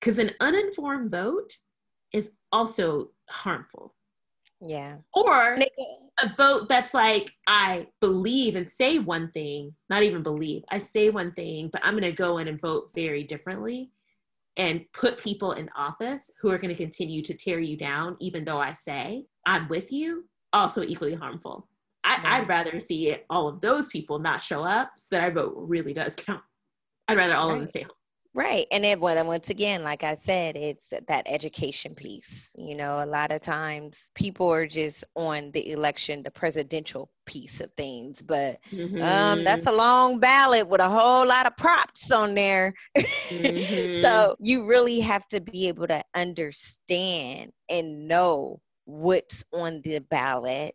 Because 0.00 0.18
an 0.18 0.32
uninformed 0.40 1.12
vote 1.12 1.52
is 2.12 2.32
also 2.50 3.10
harmful. 3.30 3.94
Yeah. 4.60 4.96
Or 5.14 5.56
a 6.22 6.28
vote 6.36 6.68
that's 6.68 6.94
like, 6.94 7.30
I 7.46 7.86
believe 8.00 8.56
and 8.56 8.68
say 8.68 8.98
one 8.98 9.30
thing, 9.32 9.74
not 9.88 10.02
even 10.02 10.22
believe, 10.22 10.62
I 10.70 10.78
say 10.78 11.10
one 11.10 11.32
thing, 11.32 11.70
but 11.72 11.80
I'm 11.84 11.94
going 11.94 12.02
to 12.02 12.12
go 12.12 12.38
in 12.38 12.48
and 12.48 12.60
vote 12.60 12.90
very 12.94 13.22
differently 13.22 13.90
and 14.56 14.84
put 14.92 15.22
people 15.22 15.52
in 15.52 15.70
office 15.76 16.30
who 16.40 16.50
are 16.50 16.58
going 16.58 16.74
to 16.74 16.82
continue 16.82 17.22
to 17.22 17.34
tear 17.34 17.60
you 17.60 17.76
down, 17.76 18.16
even 18.18 18.44
though 18.44 18.58
I 18.58 18.72
say 18.72 19.24
I'm 19.46 19.68
with 19.68 19.92
you, 19.92 20.24
also 20.52 20.82
equally 20.82 21.14
harmful. 21.14 21.68
I, 22.04 22.40
would 22.40 22.48
rather 22.48 22.80
see 22.80 23.14
all 23.28 23.48
of 23.48 23.60
those 23.60 23.88
people 23.88 24.18
not 24.18 24.42
show 24.42 24.62
up 24.62 24.92
so 24.96 25.16
that 25.16 25.22
our 25.22 25.30
vote 25.30 25.54
really 25.56 25.92
does 25.92 26.16
count. 26.16 26.40
I'd 27.06 27.16
rather 27.16 27.34
all 27.34 27.48
right. 27.48 27.54
of 27.54 27.60
them 27.60 27.68
stay 27.68 27.82
home. 27.82 27.90
Right. 28.34 28.66
And 28.70 28.84
then 28.84 29.00
once 29.00 29.48
again, 29.50 29.82
like 29.82 30.04
I 30.04 30.14
said, 30.14 30.56
it's 30.56 30.84
that 30.90 31.22
education 31.26 31.94
piece. 31.94 32.50
You 32.54 32.74
know, 32.74 33.02
a 33.02 33.06
lot 33.06 33.32
of 33.32 33.40
times 33.40 34.00
people 34.14 34.52
are 34.52 34.66
just 34.66 35.02
on 35.16 35.50
the 35.52 35.72
election, 35.72 36.22
the 36.22 36.30
presidential 36.30 37.10
piece 37.26 37.60
of 37.60 37.72
things, 37.76 38.20
but 38.20 38.58
mm-hmm. 38.70 39.02
um, 39.02 39.44
that's 39.44 39.64
mm-hmm. 39.64 39.74
a 39.74 39.76
long 39.76 40.20
ballot 40.20 40.68
with 40.68 40.80
a 40.80 40.88
whole 40.88 41.26
lot 41.26 41.46
of 41.46 41.56
props 41.56 42.10
on 42.10 42.34
there. 42.34 42.74
Mm-hmm. 43.28 44.02
so 44.02 44.36
you 44.40 44.64
really 44.64 45.00
have 45.00 45.28
to 45.28 45.40
be 45.40 45.68
able 45.68 45.86
to 45.86 46.02
understand 46.14 47.52
and 47.68 48.08
know 48.08 48.58
what's 48.86 49.44
on 49.52 49.82
the 49.82 49.98
ballot 49.98 50.74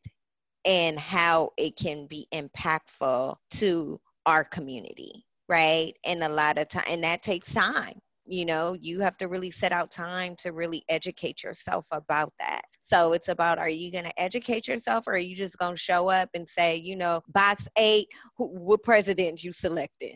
and 0.64 1.00
how 1.00 1.52
it 1.58 1.76
can 1.76 2.06
be 2.06 2.28
impactful 2.32 3.36
to 3.52 4.00
our 4.28 4.44
community 4.44 5.26
right 5.50 5.94
and 6.06 6.24
a 6.24 6.30
lot 6.30 6.58
of 6.58 6.68
time 6.70 6.84
and 6.88 7.04
that 7.04 7.22
takes 7.22 7.54
time 7.54 7.94
you 8.26 8.46
know 8.46 8.76
you 8.80 9.02
have 9.02 9.18
to 9.18 9.28
really 9.28 9.52
set 9.52 9.72
out 9.72 9.92
time 9.92 10.36
to 10.38 10.52
really 10.52 10.84
educate 10.90 11.44
yourself 11.44 11.86
about 11.92 12.32
that 12.40 12.62
so 12.84 13.14
it's 13.14 13.28
about 13.28 13.58
are 13.58 13.70
you 13.70 13.92
going 13.92 14.04
to 14.04 14.22
educate 14.22 14.68
yourself 14.68 15.06
or 15.08 15.14
are 15.14 15.18
you 15.18 15.36
just 15.36 15.58
going 15.58 15.74
to 15.74 15.80
show 15.80 16.10
up 16.10 16.30
and 16.34 16.48
say 16.48 16.76
you 16.76 16.96
know 16.96 17.22
box 17.30 17.68
eight 17.78 18.08
who, 18.38 18.48
what 18.48 18.82
president 18.84 19.44
you 19.44 19.52
selected 19.52 20.16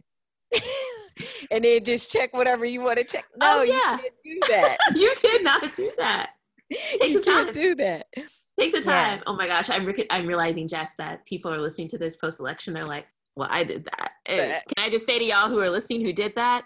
and 1.51 1.65
then 1.65 1.83
just 1.83 2.09
check 2.09 2.33
whatever 2.33 2.63
you 2.63 2.81
want 2.81 2.97
to 2.97 3.03
check 3.03 3.25
oh, 3.33 3.37
no 3.39 3.59
oh, 3.59 3.63
yeah. 3.63 3.97
you 3.97 3.99
can't 3.99 4.13
do 4.23 4.39
that 4.47 4.77
you 4.95 5.15
cannot 5.21 5.73
do 5.73 5.91
that 5.97 6.29
Take 6.71 7.11
you 7.11 7.21
can't 7.21 7.53
do 7.53 7.75
that 7.75 8.05
Take 8.59 8.73
the 8.73 8.81
time. 8.81 9.17
Yeah. 9.17 9.23
Oh 9.27 9.35
my 9.35 9.47
gosh, 9.47 9.69
I'm 9.69 9.85
re- 9.85 10.07
I'm 10.09 10.25
realizing, 10.25 10.67
Jess, 10.67 10.93
that 10.97 11.23
people 11.25 11.53
are 11.53 11.59
listening 11.59 11.89
to 11.89 11.97
this 11.97 12.15
post 12.17 12.39
election. 12.39 12.73
They're 12.73 12.87
like, 12.87 13.05
"Well, 13.35 13.47
I 13.51 13.63
did 13.63 13.85
that." 13.85 14.13
Can 14.27 14.61
I 14.77 14.89
just 14.89 15.05
say 15.05 15.19
to 15.19 15.25
y'all 15.25 15.49
who 15.49 15.59
are 15.59 15.69
listening 15.69 16.05
who 16.05 16.13
did 16.13 16.35
that, 16.35 16.65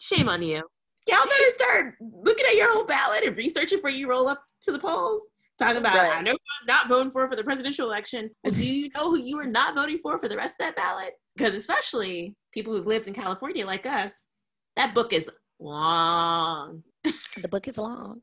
shame 0.00 0.28
on 0.28 0.42
you. 0.42 0.62
Y'all 1.08 1.24
better 1.24 1.50
start 1.56 1.94
looking 2.00 2.46
at 2.46 2.54
your 2.54 2.72
whole 2.72 2.84
ballot 2.84 3.24
and 3.24 3.36
researching 3.36 3.78
before 3.78 3.90
you 3.90 4.08
roll 4.08 4.28
up 4.28 4.42
to 4.62 4.72
the 4.72 4.78
polls. 4.78 5.20
Talking 5.58 5.78
about, 5.78 5.94
right. 5.94 6.16
I 6.16 6.22
know 6.22 6.32
I'm 6.32 6.66
not 6.66 6.88
voting 6.88 7.10
for 7.10 7.28
for 7.28 7.36
the 7.36 7.44
presidential 7.44 7.86
election. 7.86 8.30
Well, 8.42 8.54
do 8.54 8.64
you 8.64 8.88
know 8.96 9.10
who 9.10 9.18
you 9.18 9.38
are 9.38 9.46
not 9.46 9.74
voting 9.74 9.98
for 9.98 10.18
for 10.18 10.28
the 10.28 10.36
rest 10.36 10.54
of 10.60 10.66
that 10.66 10.76
ballot? 10.76 11.12
Because 11.36 11.54
especially 11.54 12.34
people 12.52 12.72
who've 12.72 12.86
lived 12.86 13.06
in 13.06 13.14
California 13.14 13.66
like 13.66 13.86
us, 13.86 14.26
that 14.76 14.94
book 14.94 15.12
is 15.12 15.28
long. 15.60 16.82
the 17.04 17.48
book 17.48 17.68
is 17.68 17.78
long 17.78 18.22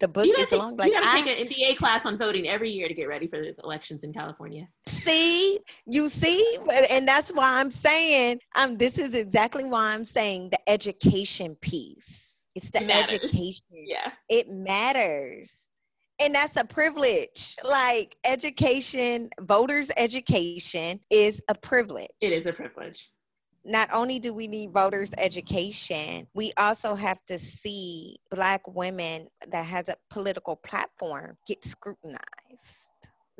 the 0.00 0.08
book 0.08 0.26
is 0.26 0.48
take, 0.48 0.58
long. 0.58 0.76
Like 0.76 0.88
you 0.88 0.94
gotta 0.94 1.10
I, 1.10 1.22
take 1.22 1.38
an 1.38 1.46
MBA 1.46 1.76
class 1.76 2.06
on 2.06 2.18
voting 2.18 2.48
every 2.48 2.70
year 2.70 2.88
to 2.88 2.94
get 2.94 3.08
ready 3.08 3.26
for 3.26 3.38
the 3.38 3.54
elections 3.62 4.04
in 4.04 4.12
California. 4.12 4.68
See, 4.86 5.60
you 5.86 6.08
see, 6.08 6.58
and 6.90 7.06
that's 7.06 7.30
why 7.30 7.60
I'm 7.60 7.70
saying, 7.70 8.40
um, 8.56 8.76
this 8.76 8.98
is 8.98 9.14
exactly 9.14 9.64
why 9.64 9.92
I'm 9.92 10.04
saying 10.04 10.50
the 10.50 10.70
education 10.70 11.56
piece. 11.60 12.30
It's 12.54 12.70
the 12.70 12.84
it 12.84 12.90
education. 12.90 13.64
Yeah, 13.70 14.12
it 14.28 14.48
matters. 14.48 15.52
And 16.20 16.32
that's 16.32 16.56
a 16.56 16.64
privilege. 16.64 17.56
Like 17.64 18.16
education, 18.24 19.30
voters' 19.40 19.90
education 19.96 21.00
is 21.10 21.42
a 21.48 21.54
privilege. 21.56 22.10
It 22.20 22.32
is 22.32 22.46
a 22.46 22.52
privilege 22.52 23.10
not 23.64 23.88
only 23.92 24.18
do 24.18 24.32
we 24.34 24.46
need 24.46 24.72
voters 24.72 25.10
education 25.18 26.26
we 26.34 26.52
also 26.56 26.94
have 26.94 27.18
to 27.26 27.38
see 27.38 28.16
black 28.30 28.62
women 28.74 29.26
that 29.48 29.64
has 29.64 29.88
a 29.88 29.96
political 30.10 30.56
platform 30.56 31.36
get 31.46 31.64
scrutinized. 31.64 32.20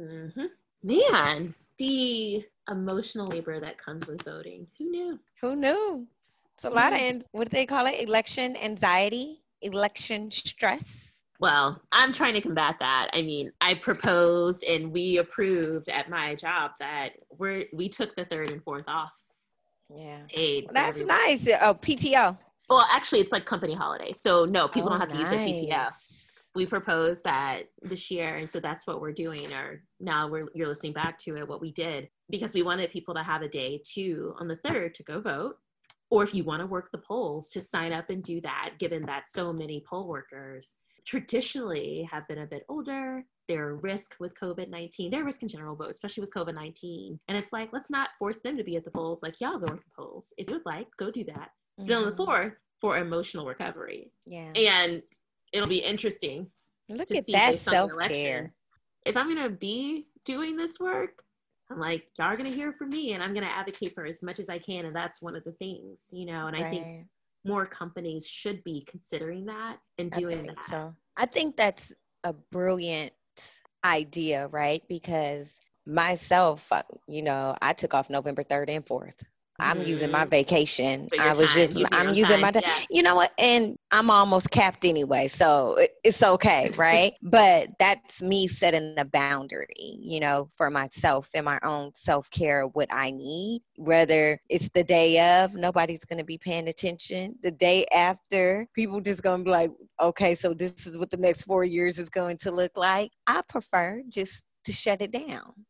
Mm-hmm. 0.00 0.46
man 0.82 1.54
the 1.78 2.44
emotional 2.70 3.26
labor 3.26 3.60
that 3.60 3.78
comes 3.78 4.06
with 4.06 4.22
voting. 4.22 4.66
Who 4.78 4.90
knew? 4.90 5.18
Who 5.40 5.56
knew? 5.56 6.06
It's 6.54 6.64
a 6.64 6.70
lot 6.70 6.92
of 6.92 7.24
what 7.32 7.50
do 7.50 7.56
they 7.56 7.66
call 7.66 7.86
it? 7.86 8.00
Election 8.00 8.56
anxiety 8.56 9.40
election 9.62 10.30
stress. 10.30 11.22
Well, 11.40 11.82
I'm 11.90 12.12
trying 12.12 12.34
to 12.34 12.40
combat 12.40 12.76
that. 12.78 13.10
I 13.12 13.22
mean, 13.22 13.50
I 13.60 13.74
proposed 13.74 14.62
and 14.64 14.92
we 14.92 15.18
approved 15.18 15.88
at 15.88 16.08
my 16.08 16.34
job 16.36 16.72
that 16.78 17.14
we're 17.36 17.64
we 17.72 17.88
took 17.88 18.14
the 18.14 18.24
third 18.26 18.50
and 18.50 18.62
fourth 18.62 18.84
off 18.86 19.10
yeah. 19.88 20.20
Paid. 20.28 20.66
Well, 20.66 20.74
that's 20.74 21.00
nice. 21.04 21.48
Oh, 21.60 21.74
PTO. 21.74 22.36
Well, 22.68 22.84
actually, 22.90 23.20
it's 23.20 23.32
like 23.32 23.44
company 23.44 23.74
holiday. 23.74 24.12
So, 24.12 24.44
no, 24.44 24.68
people 24.68 24.88
oh, 24.88 24.92
don't 24.92 25.00
have 25.00 25.10
nice. 25.10 25.28
to 25.28 25.36
use 25.36 25.68
their 25.68 25.78
PTO. 25.86 25.92
We 26.54 26.66
proposed 26.66 27.24
that 27.24 27.64
this 27.82 28.10
year. 28.10 28.36
And 28.36 28.48
so 28.48 28.60
that's 28.60 28.86
what 28.86 29.00
we're 29.00 29.12
doing. 29.12 29.52
Or 29.52 29.82
now 30.00 30.28
we're, 30.28 30.46
you're 30.54 30.68
listening 30.68 30.92
back 30.92 31.18
to 31.20 31.36
it, 31.36 31.48
what 31.48 31.60
we 31.60 31.72
did, 31.72 32.08
because 32.30 32.54
we 32.54 32.62
wanted 32.62 32.90
people 32.92 33.14
to 33.14 33.22
have 33.22 33.42
a 33.42 33.48
day 33.48 33.82
too 33.84 34.34
on 34.38 34.48
the 34.48 34.58
third 34.64 34.94
to 34.94 35.02
go 35.02 35.20
vote. 35.20 35.56
Or 36.10 36.22
if 36.22 36.32
you 36.32 36.44
want 36.44 36.60
to 36.60 36.66
work 36.66 36.90
the 36.92 36.98
polls, 36.98 37.50
to 37.50 37.62
sign 37.62 37.92
up 37.92 38.08
and 38.08 38.22
do 38.22 38.40
that, 38.42 38.74
given 38.78 39.04
that 39.06 39.28
so 39.28 39.52
many 39.52 39.84
poll 39.88 40.06
workers 40.06 40.74
traditionally 41.04 42.08
have 42.10 42.26
been 42.28 42.38
a 42.38 42.46
bit 42.46 42.64
older 42.68 43.24
their 43.48 43.74
risk 43.74 44.16
with 44.20 44.38
COVID 44.38 44.68
19, 44.68 45.10
their 45.10 45.24
risk 45.24 45.42
in 45.42 45.48
general, 45.48 45.76
but 45.76 45.90
especially 45.90 46.22
with 46.22 46.30
COVID 46.30 46.54
19. 46.54 47.18
And 47.28 47.38
it's 47.38 47.52
like, 47.52 47.70
let's 47.72 47.90
not 47.90 48.10
force 48.18 48.40
them 48.40 48.56
to 48.56 48.64
be 48.64 48.76
at 48.76 48.84
the 48.84 48.90
polls. 48.90 49.22
Like, 49.22 49.40
y'all 49.40 49.58
go 49.58 49.66
to 49.66 49.74
the 49.74 49.82
polls. 49.96 50.32
If 50.38 50.50
you'd 50.50 50.66
like, 50.66 50.88
go 50.98 51.10
do 51.10 51.24
that. 51.24 51.50
Mm-hmm. 51.80 51.88
But 51.88 51.94
on 51.96 52.04
the 52.06 52.16
fourth, 52.16 52.52
for 52.84 52.98
emotional 52.98 53.46
recovery. 53.46 54.10
Yeah. 54.26 54.52
And 54.54 55.02
it'll 55.54 55.68
be 55.68 55.78
interesting. 55.78 56.48
Look 56.90 57.10
at 57.10 57.24
that 57.28 57.58
self 57.58 57.92
care. 58.08 58.52
If 59.06 59.16
I'm 59.16 59.32
going 59.32 59.42
to 59.42 59.56
be 59.56 60.06
doing 60.26 60.54
this 60.56 60.78
work, 60.78 61.22
I'm 61.70 61.80
like, 61.80 62.08
y'all 62.18 62.26
are 62.26 62.36
going 62.36 62.50
to 62.50 62.54
hear 62.54 62.74
from 62.74 62.90
me 62.90 63.14
and 63.14 63.22
I'm 63.22 63.32
going 63.32 63.46
to 63.46 63.50
advocate 63.50 63.94
for 63.94 64.04
as 64.04 64.22
much 64.22 64.38
as 64.38 64.50
I 64.50 64.58
can. 64.58 64.84
And 64.84 64.94
that's 64.94 65.22
one 65.22 65.34
of 65.34 65.44
the 65.44 65.52
things, 65.52 66.02
you 66.10 66.26
know, 66.26 66.46
and 66.46 66.56
right. 66.56 66.66
I 66.66 66.70
think 66.70 67.06
more 67.46 67.64
companies 67.64 68.28
should 68.28 68.62
be 68.64 68.84
considering 68.86 69.46
that 69.46 69.78
and 69.98 70.10
doing 70.10 70.46
that. 70.46 70.62
So 70.68 70.94
I 71.16 71.24
think 71.24 71.56
that's 71.56 71.90
a 72.22 72.34
brilliant 72.52 73.12
idea, 73.84 74.48
right? 74.48 74.82
Because 74.88 75.52
myself, 75.86 76.70
uh, 76.72 76.82
you 77.06 77.22
know, 77.22 77.54
I 77.60 77.72
took 77.72 77.94
off 77.94 78.10
November 78.10 78.42
3rd 78.42 78.70
and 78.70 78.84
4th. 78.86 79.22
I'm 79.58 79.82
using 79.82 80.10
my 80.10 80.24
vacation. 80.24 81.10
I 81.18 81.34
was 81.34 81.52
time, 81.52 81.52
just, 81.52 81.76
using 81.76 81.92
I'm 81.92 82.08
own 82.08 82.14
using 82.14 82.40
my 82.40 82.50
time, 82.50 82.52
time. 82.52 82.62
yeah. 82.62 82.80
You 82.90 83.02
know 83.02 83.16
what? 83.16 83.32
And 83.38 83.76
I'm 83.90 84.10
almost 84.10 84.50
capped 84.50 84.84
anyway, 84.84 85.28
so 85.28 85.76
it's 86.04 86.22
okay, 86.22 86.70
right? 86.76 87.12
but 87.22 87.68
that's 87.78 88.22
me 88.22 88.46
setting 88.48 88.90
the 88.90 89.04
boundary, 89.04 89.66
you 89.84 90.08
know, 90.08 90.38
for 90.46 90.58
myself 90.58 91.20
and 91.26 91.36
my 91.36 91.52
own 91.62 91.90
self 91.94 92.30
care, 92.30 92.62
what 92.64 92.88
I 92.90 93.10
need. 93.10 93.62
Whether 93.76 94.40
it's 94.48 94.68
the 94.70 94.84
day 94.84 95.42
of, 95.42 95.54
nobody's 95.54 96.04
going 96.04 96.18
to 96.18 96.24
be 96.24 96.38
paying 96.38 96.68
attention. 96.68 97.36
The 97.42 97.52
day 97.52 97.86
after, 97.92 98.66
people 98.74 99.00
just 99.00 99.22
going 99.22 99.40
to 99.40 99.44
be 99.44 99.50
like, 99.50 99.70
okay, 100.00 100.34
so 100.34 100.54
this 100.54 100.78
is 100.78 100.88
what 100.88 101.02
the 101.02 101.08
next 101.08 101.34
four 101.34 101.54
years 101.54 101.88
is 101.90 102.00
going 102.00 102.28
to 102.30 102.42
look 102.42 102.66
like. 102.68 103.04
I 103.20 103.36
prefer 103.42 104.02
just 104.08 104.42
to 104.64 104.72
shut 104.72 105.00
it 105.00 105.12
down 105.12 105.64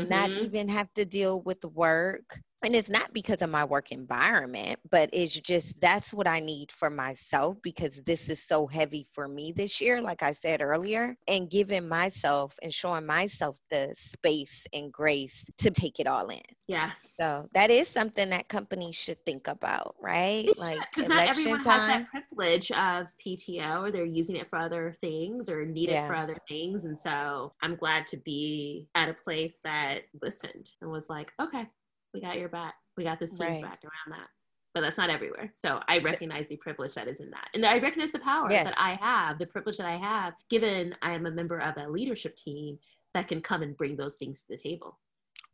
not 0.00 0.30
Mhm. 0.30 0.36
even 0.36 0.68
have 0.68 0.92
to 0.94 1.04
deal 1.04 1.40
with 1.42 1.64
work. 1.64 2.40
And 2.64 2.74
it's 2.74 2.88
not 2.88 3.12
because 3.12 3.42
of 3.42 3.50
my 3.50 3.64
work 3.64 3.92
environment, 3.92 4.80
but 4.90 5.10
it's 5.12 5.38
just 5.38 5.78
that's 5.80 6.12
what 6.14 6.26
I 6.26 6.40
need 6.40 6.72
for 6.72 6.88
myself 6.90 7.56
because 7.62 8.00
this 8.06 8.28
is 8.28 8.42
so 8.42 8.66
heavy 8.66 9.06
for 9.14 9.28
me 9.28 9.52
this 9.54 9.80
year, 9.80 10.00
like 10.00 10.22
I 10.22 10.32
said 10.32 10.62
earlier, 10.62 11.16
and 11.28 11.50
giving 11.50 11.88
myself 11.88 12.54
and 12.62 12.72
showing 12.72 13.06
myself 13.06 13.58
the 13.70 13.94
space 13.98 14.66
and 14.72 14.92
grace 14.92 15.44
to 15.58 15.70
take 15.70 16.00
it 16.00 16.06
all 16.06 16.28
in. 16.28 16.40
Yeah. 16.66 16.92
So 17.20 17.48
that 17.52 17.70
is 17.70 17.88
something 17.88 18.30
that 18.30 18.48
companies 18.48 18.96
should 18.96 19.24
think 19.24 19.48
about, 19.48 19.94
right? 20.00 20.48
Like 20.56 20.80
because 20.94 21.08
not 21.08 21.28
everyone 21.28 21.60
has 21.60 21.86
that 21.86 22.06
privilege 22.10 22.70
of 22.72 23.06
PTO 23.24 23.82
or 23.82 23.90
they're 23.92 24.04
using 24.04 24.36
it 24.36 24.48
for 24.48 24.58
other 24.58 24.96
things 25.00 25.48
or 25.48 25.64
need 25.64 25.90
Yeah. 25.90 26.04
it 26.04 26.06
for 26.08 26.14
other 26.14 26.36
things. 26.48 26.84
And 26.84 26.98
so 26.98 27.52
I'm 27.62 27.76
glad 27.76 28.06
to 28.08 28.16
be 28.16 28.88
at 28.94 29.08
a 29.08 29.14
place 29.14 29.60
that 29.62 30.02
listened 30.20 30.70
and 30.80 30.90
was 30.90 31.08
like, 31.08 31.30
okay, 31.40 31.68
we 32.16 32.22
got 32.22 32.38
your 32.38 32.48
back. 32.48 32.74
We 32.96 33.04
got 33.04 33.20
this 33.20 33.30
team's 33.32 33.40
Right. 33.40 33.62
back 33.62 33.84
around 33.84 34.18
that. 34.18 34.28
But 34.74 34.80
that's 34.82 34.98
not 34.98 35.10
everywhere. 35.10 35.52
So 35.56 35.80
I 35.88 35.98
recognize 35.98 36.48
the 36.48 36.56
privilege 36.56 36.94
that 36.94 37.08
is 37.08 37.20
in 37.20 37.30
that. 37.30 37.48
And 37.54 37.64
I 37.64 37.78
recognize 37.78 38.12
the 38.12 38.18
power 38.18 38.50
Yes. 38.50 38.64
that 38.64 38.78
I 38.78 38.94
have, 38.94 39.38
the 39.38 39.46
privilege 39.46 39.78
that 39.78 39.86
I 39.86 39.96
have, 39.96 40.34
given 40.50 40.94
I 41.02 41.12
am 41.12 41.26
a 41.26 41.30
member 41.30 41.58
of 41.58 41.76
a 41.76 41.88
leadership 41.88 42.36
team 42.36 42.78
that 43.14 43.28
can 43.28 43.40
come 43.40 43.62
and 43.62 43.76
bring 43.76 43.96
those 43.96 44.16
things 44.16 44.42
to 44.42 44.48
the 44.48 44.56
table. 44.58 44.98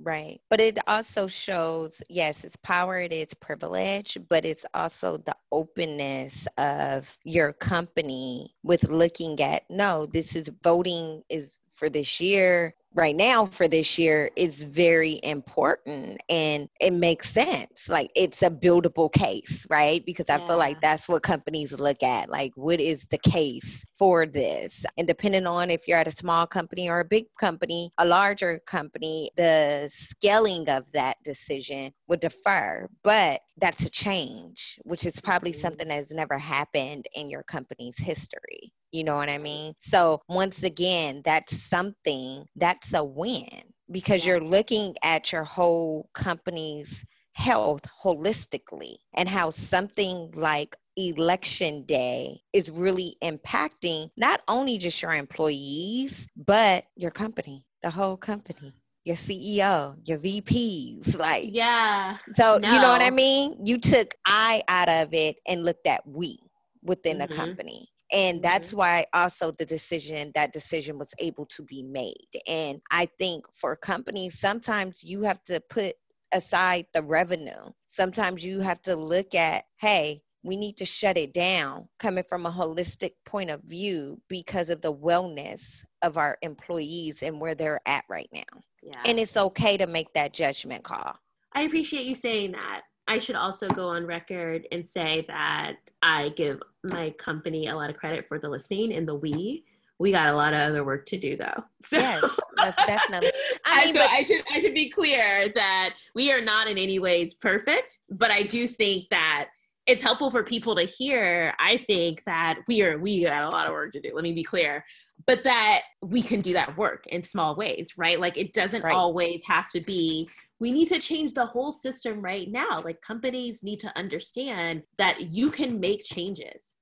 Right. 0.01 0.41
But 0.51 0.61
it 0.61 0.79
also 0.89 1.29
shows, 1.29 2.03
yes, 2.09 2.43
it's 2.43 2.57
power, 2.57 2.99
it 2.99 3.13
is 3.13 3.33
privilege, 3.35 4.19
but 4.29 4.45
it's 4.45 4.67
also 4.75 5.19
the 5.19 5.37
openness 5.53 6.47
of 6.59 7.17
your 7.23 7.53
company 7.53 8.57
with 8.65 8.83
looking 8.89 9.41
at, 9.41 9.69
no, 9.71 10.07
this 10.07 10.35
is 10.35 10.49
voting 10.65 11.23
is 11.29 11.55
for 11.73 11.89
this 11.89 12.21
year. 12.21 12.75
Right 12.95 13.17
now, 13.17 13.47
for 13.47 13.67
this 13.69 13.99
year, 13.99 14.31
is 14.37 14.63
very 14.63 15.19
important 15.23 16.21
and 16.29 16.69
it 16.81 16.93
makes 16.93 17.31
sense. 17.31 17.89
Like 17.89 18.11
it's 18.15 18.43
a 18.43 18.51
buildable 18.51 19.13
case, 19.13 19.67
right? 19.71 20.05
Because 20.05 20.29
I 20.29 20.39
feel 20.41 20.59
like 20.59 20.81
that's 20.81 21.09
what 21.09 21.23
companies 21.23 21.73
look 21.73 22.03
at. 22.03 22.29
Like, 22.29 22.53
what 22.57 22.81
is 22.81 23.07
the 23.11 23.19
case 23.19 23.85
for 23.99 24.27
this? 24.27 24.85
And 24.99 25.07
depending 25.07 25.47
on 25.47 25.71
if 25.71 25.89
you're 25.89 25.99
at 25.99 26.07
a 26.09 26.13
small 26.13 26.47
company 26.47 26.89
or 26.89 27.01
a 27.01 27.05
big 27.05 27.27
company, 27.39 27.91
a 27.99 28.07
larger 28.07 28.61
company, 28.67 29.31
the 29.37 29.89
scaling 29.93 30.69
of 30.69 30.91
that 30.93 31.17
decision 31.25 31.93
would 32.09 32.21
defer 32.21 32.89
But 33.03 33.41
that's 33.57 33.85
a 33.85 33.91
change, 33.91 34.79
which 34.85 35.07
is 35.07 35.21
probably 35.21 35.53
Mhm. 35.53 35.53
something 35.53 35.89
that's 35.89 36.13
never 36.13 36.39
happened 36.39 37.07
in 37.15 37.31
your 37.31 37.43
company's 37.45 37.99
history. 37.99 38.73
You 38.93 39.05
know 39.05 39.17
what 39.17 39.29
I 39.31 39.39
mean? 39.39 39.75
So, 39.81 40.21
once 40.29 40.63
again, 40.63 41.23
that's 41.25 41.57
something 41.63 42.45
that's 42.57 42.95
a 42.95 43.05
win 43.05 43.49
because 43.91 44.25
Yeah. 44.25 44.27
you're 44.27 44.41
looking 44.41 44.95
at 45.03 45.33
your 45.33 45.45
whole 45.45 46.11
company's 46.15 47.05
health 47.35 47.83
holistically 48.05 48.97
and 49.15 49.29
how 49.29 49.51
something 49.51 50.31
like 50.35 50.77
election 50.97 51.85
day 51.87 52.41
is 52.53 52.71
really 52.71 53.17
impacting 53.23 54.11
not 54.17 54.41
only 54.49 54.79
just 54.79 55.03
your 55.03 55.13
employees, 55.13 56.27
but 56.37 56.85
your 56.97 57.11
company, 57.11 57.67
the 57.83 57.91
whole 57.91 58.17
company, 58.17 58.75
your 59.05 59.17
CEO, 59.17 59.97
your 60.05 60.19
VPs. 60.19 61.17
Like, 61.19 61.55
Yeah. 61.55 62.19
so 62.35 62.61
you 62.67 62.79
know 62.81 62.91
what 62.91 63.03
I 63.03 63.11
mean? 63.11 63.65
You 63.67 63.79
took 63.79 64.15
I 64.27 64.63
out 64.69 64.89
of 64.89 65.15
it 65.15 65.37
and 65.47 65.65
looked 65.65 65.87
at 65.87 66.07
we 66.07 66.39
within 66.83 67.19
the 67.19 67.29
Mhm. 67.29 67.29
company. 67.29 67.89
And 68.13 68.37
mm-hmm. 68.37 68.43
that's 68.43 68.73
why 68.73 69.07
also 69.13 69.51
the 69.53 69.67
decision, 69.67 70.33
that 70.35 70.53
decision 70.53 70.99
was 70.99 71.13
able 71.19 71.47
to 71.47 71.63
be 71.63 71.83
made. 71.83 72.29
And 72.47 72.81
I 72.91 73.07
think 73.19 73.47
for 73.55 73.75
companies, 73.77 74.39
sometimes 74.39 75.03
you 75.03 75.23
have 75.23 75.43
to 75.45 75.61
put 75.69 75.95
aside 76.33 76.87
the 76.95 77.03
revenue. 77.03 77.71
Sometimes 77.89 78.45
you 78.45 78.61
have 78.61 78.83
to 78.83 78.97
look 78.97 79.35
at, 79.35 79.65
hey, 79.79 80.23
we 80.45 80.57
need 80.57 80.77
to 80.79 80.85
shut 80.85 81.17
it 81.17 81.33
down 81.33 81.89
coming 81.99 82.25
from 82.29 82.47
a 82.47 82.51
holistic 82.51 83.13
point 83.25 83.51
of 83.51 83.63
view 83.63 84.21
because 84.29 84.71
of 84.71 84.81
the 84.81 84.93
wellness 84.93 85.85
of 86.03 86.19
our 86.19 86.37
employees 86.43 87.23
and 87.23 87.41
where 87.41 87.55
they're 87.55 87.81
at 87.87 88.05
right 88.09 88.29
now. 88.35 88.61
Yeah. 88.83 89.03
And 89.07 89.19
it's 89.19 89.37
okay 89.37 89.77
to 89.77 89.87
make 89.87 90.13
that 90.15 90.33
judgment 90.33 90.83
call. 90.83 91.15
I 91.53 91.63
appreciate 91.63 92.07
you 92.07 92.15
saying 92.15 92.53
that. 92.53 92.83
I 93.07 93.19
should 93.19 93.37
also 93.37 93.69
go 93.69 93.89
on 93.89 94.07
record 94.07 94.67
and 94.71 94.87
say 94.87 95.25
that 95.29 95.77
I 96.03 96.31
give 96.31 96.61
my 96.85 97.11
company 97.11 97.69
a 97.69 97.77
lot 97.77 97.91
of 97.91 97.97
credit 97.97 98.27
for 98.29 98.39
the 98.39 98.49
listening 98.49 98.93
and 98.93 99.07
the 99.07 99.15
we. 99.15 99.65
We 99.99 100.11
got 100.11 100.29
a 100.29 100.37
lot 100.37 100.53
of 100.53 100.61
other 100.61 100.85
work 100.85 101.07
to 101.07 101.19
do 101.19 101.37
though. 101.37 101.65
So 101.85 101.99
Yes, 101.99 102.23
most 102.57 102.77
definitely. 102.87 103.33
I 103.67 103.83
I 103.83 103.85
mean, 103.85 103.95
so 103.95 104.01
but 104.01 104.11
I 104.11 104.23
should 104.23 104.43
I 104.53 104.61
should 104.61 104.75
be 104.75 104.89
clear 104.89 105.49
that 105.55 105.95
we 106.15 106.33
are 106.33 106.41
not 106.41 106.69
in 106.69 106.79
any 106.79 106.99
ways 106.99 107.35
perfect, 107.35 107.99
but 108.11 108.31
I 108.31 108.43
do 108.43 108.67
think 108.67 109.09
that 109.11 109.49
it's 109.87 110.03
helpful 110.03 110.31
for 110.31 110.45
people 110.45 110.77
to 110.77 110.85
hear. 110.85 111.55
I 111.59 111.79
think 111.79 112.23
that 112.25 112.61
we 112.69 112.83
are 112.83 112.99
we 112.99 113.25
got 113.25 113.43
a 113.43 113.51
lot 113.51 113.67
of 113.67 113.73
work 113.73 113.93
to 113.93 114.01
do. 114.01 114.13
Let 114.15 114.23
me 114.23 114.33
be 114.33 114.45
clear. 114.45 114.85
But 115.27 115.45
that 115.45 115.83
we 116.03 116.23
can 116.23 116.41
do 116.41 116.53
that 116.55 116.77
work 116.77 117.07
in 117.07 117.23
small 117.23 117.55
ways, 117.57 117.95
right? 117.97 118.19
Like 118.21 118.37
it 118.37 118.53
doesn't 118.53 118.83
Right. 118.83 118.95
always 118.95 119.45
have 119.45 119.71
to 119.71 119.81
be 119.81 120.29
we 120.61 120.71
need 120.71 120.87
to 120.87 121.01
change 121.01 121.35
the 121.35 121.45
whole 121.47 121.73
system 121.73 122.23
right 122.23 122.49
now. 122.49 122.81
Like 122.85 123.01
companies 123.01 123.63
need 123.65 123.81
to 123.81 123.97
understand 123.99 124.85
that 124.97 125.35
you 125.35 125.51
can 125.51 125.81
make 125.81 126.05
changes 126.05 126.77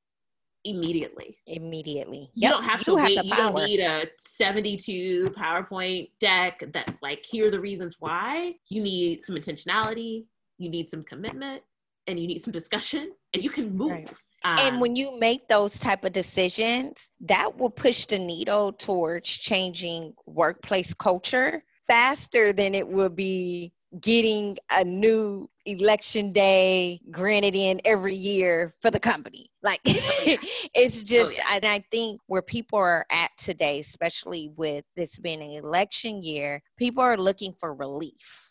immediately. 0.64 1.38
immediately. 1.46 2.31
You 2.35 2.48
Yep, 2.48 2.50
don't 2.53 2.64
have 2.64 2.85
to 2.85 2.90
you 2.90 2.96
wait. 2.96 3.24
you 3.24 3.35
don't 3.35 3.55
need 3.55 3.81
a 3.81 4.05
72 4.18 5.31
PowerPoint 5.31 6.11
deck 6.20 6.62
that's 6.74 7.00
like, 7.03 7.24
here 7.29 7.48
are 7.48 7.50
the 7.50 7.61
reasons 7.61 7.96
why. 7.98 8.57
You 8.68 8.83
need 8.83 9.24
some 9.24 9.37
intentionality, 9.37 10.26
you 10.59 10.68
need 10.68 10.90
some 10.90 11.03
commitment, 11.03 11.62
and 12.07 12.20
you 12.20 12.26
need 12.26 12.42
some 12.42 12.53
discussion, 12.53 13.12
and 13.33 13.42
you 13.42 13.48
can 13.48 13.74
move. 13.74 13.90
Right. 13.92 14.12
Um, 14.44 14.59
and 14.59 14.81
when 14.81 14.96
you 14.96 15.18
make 15.18 15.48
those 15.48 15.79
type 15.79 16.05
of 16.05 16.12
decisions, 16.12 17.11
that 17.20 17.57
will 17.59 17.70
push 17.70 18.07
the 18.07 18.18
needle 18.18 18.72
towards 18.72 19.29
changing 19.31 20.14
workplace 20.26 20.94
culture 20.94 21.62
faster 21.88 22.53
than 22.53 22.74
it 22.74 22.88
will 22.88 23.09
be 23.11 23.72
getting 24.00 24.57
a 24.70 24.85
new 24.85 25.48
election 25.64 26.33
day 26.33 27.00
granted 27.11 27.55
in 27.55 27.81
every 27.85 28.14
year 28.14 28.74
for 28.81 28.90
the 28.90 29.00
company. 29.00 29.46
Like 29.62 29.81
it's 29.85 31.00
just 31.03 31.26
Oh, 31.26 31.29
yeah. 31.31 31.42
and 31.50 31.64
I 31.64 31.85
think 31.90 32.20
where 32.26 32.42
people 32.42 32.79
are 32.79 33.07
at 33.11 33.31
today, 33.38 33.81
especially 33.81 34.48
with 34.57 34.85
this 34.96 35.18
being 35.18 35.42
an 35.42 35.50
election 35.50 36.22
year, 36.22 36.62
people 36.76 37.03
are 37.03 37.16
looking 37.16 37.55
for 37.59 37.74
relief. 37.74 38.49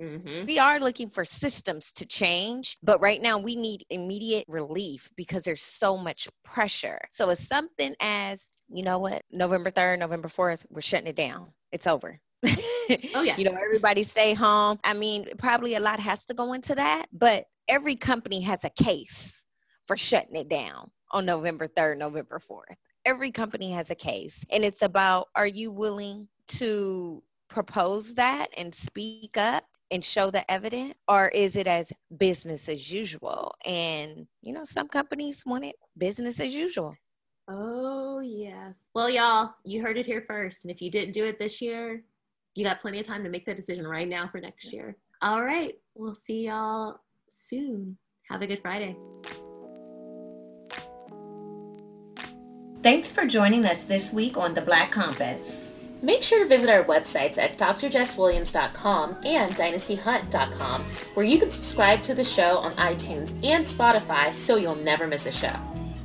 Mhm. 0.00 0.46
we 0.46 0.58
are 0.58 0.80
looking 0.80 1.10
for 1.10 1.24
systems 1.24 1.92
to 1.92 2.06
change, 2.06 2.78
but 2.82 3.00
right 3.00 3.20
now 3.20 3.38
we 3.38 3.56
need 3.56 3.84
immediate 3.90 4.44
relief 4.48 5.10
because 5.16 5.42
there's 5.42 5.62
so 5.62 5.96
much 5.96 6.28
pressure. 6.44 7.00
So 7.12 7.30
it's 7.30 7.46
something 7.46 7.94
as, 8.00 8.46
you 8.68 8.82
know 8.82 8.98
what, 8.98 9.22
November 9.30 9.70
3rd, 9.70 9.98
November 9.98 10.28
4th, 10.28 10.64
we're 10.70 10.80
shutting 10.80 11.08
it 11.08 11.16
down. 11.16 11.52
It's 11.72 11.86
over. 11.86 12.18
Oh, 13.14 13.22
yeah. 13.22 13.36
You 13.36 13.44
know, 13.44 13.56
everybody 13.56 14.02
stay 14.02 14.34
home. 14.34 14.80
I 14.82 14.94
mean, 14.94 15.28
probably 15.38 15.76
a 15.76 15.80
lot 15.80 16.00
has 16.00 16.24
to 16.24 16.34
go 16.34 16.54
into 16.54 16.74
that, 16.74 17.06
but 17.12 17.44
every 17.68 17.94
company 17.94 18.40
has 18.40 18.58
a 18.64 18.70
case 18.70 19.44
for 19.86 19.96
shutting 19.96 20.34
it 20.34 20.48
down 20.48 20.90
on 21.12 21.24
November 21.24 21.68
3rd, 21.68 21.98
November 21.98 22.40
4th. 22.40 22.74
Every 23.04 23.30
company 23.30 23.70
has 23.70 23.90
a 23.90 23.94
case, 23.94 24.44
and 24.50 24.64
it's 24.64 24.82
about 24.82 25.28
are 25.36 25.46
you 25.46 25.70
willing 25.70 26.26
to 26.48 27.22
propose 27.48 28.14
that 28.14 28.48
and 28.56 28.74
speak 28.74 29.36
up 29.36 29.64
and 29.90 30.04
show 30.04 30.30
the 30.30 30.48
evidence 30.50 30.94
or 31.08 31.28
is 31.28 31.56
it 31.56 31.66
as 31.66 31.92
business 32.16 32.68
as 32.68 32.90
usual 32.90 33.54
and 33.64 34.26
you 34.42 34.52
know 34.52 34.64
some 34.64 34.88
companies 34.88 35.42
want 35.44 35.64
it 35.64 35.76
business 35.98 36.38
as 36.40 36.54
usual 36.54 36.94
Oh, 37.52 38.20
yeah. 38.20 38.72
Well, 38.94 39.10
y'all, 39.10 39.54
you 39.64 39.82
heard 39.82 39.98
it 39.98 40.06
here 40.06 40.22
first. 40.26 40.64
And 40.64 40.70
if 40.70 40.80
you 40.80 40.88
didn't 40.88 41.14
do 41.14 41.24
it 41.24 41.38
this 41.38 41.60
year, 41.60 42.04
you 42.54 42.64
got 42.64 42.80
plenty 42.80 43.00
of 43.00 43.06
time 43.06 43.24
to 43.24 43.30
make 43.30 43.44
that 43.46 43.56
decision 43.56 43.86
right 43.86 44.08
now 44.08 44.28
for 44.28 44.40
next 44.40 44.72
year. 44.72 44.96
All 45.20 45.42
right. 45.42 45.74
We'll 45.94 46.14
see 46.14 46.46
y'all 46.46 47.00
soon. 47.28 47.96
Have 48.28 48.42
a 48.42 48.46
good 48.46 48.60
Friday. 48.60 48.96
Thanks 52.82 53.10
for 53.10 53.26
joining 53.26 53.64
us 53.66 53.84
this 53.84 54.12
week 54.12 54.36
on 54.36 54.54
The 54.54 54.62
Black 54.62 54.92
Compass. 54.92 55.69
Make 56.02 56.22
sure 56.22 56.42
to 56.42 56.48
visit 56.48 56.70
our 56.70 56.84
websites 56.84 57.36
at 57.36 57.58
drjesswilliams.com 57.58 59.18
and 59.24 59.54
dynastyhunt.com, 59.54 60.84
where 61.12 61.26
you 61.26 61.38
can 61.38 61.50
subscribe 61.50 62.02
to 62.04 62.14
the 62.14 62.24
show 62.24 62.58
on 62.58 62.74
iTunes 62.76 63.32
and 63.44 63.64
Spotify 63.66 64.32
so 64.32 64.56
you'll 64.56 64.76
never 64.76 65.06
miss 65.06 65.26
a 65.26 65.32
show. 65.32 65.54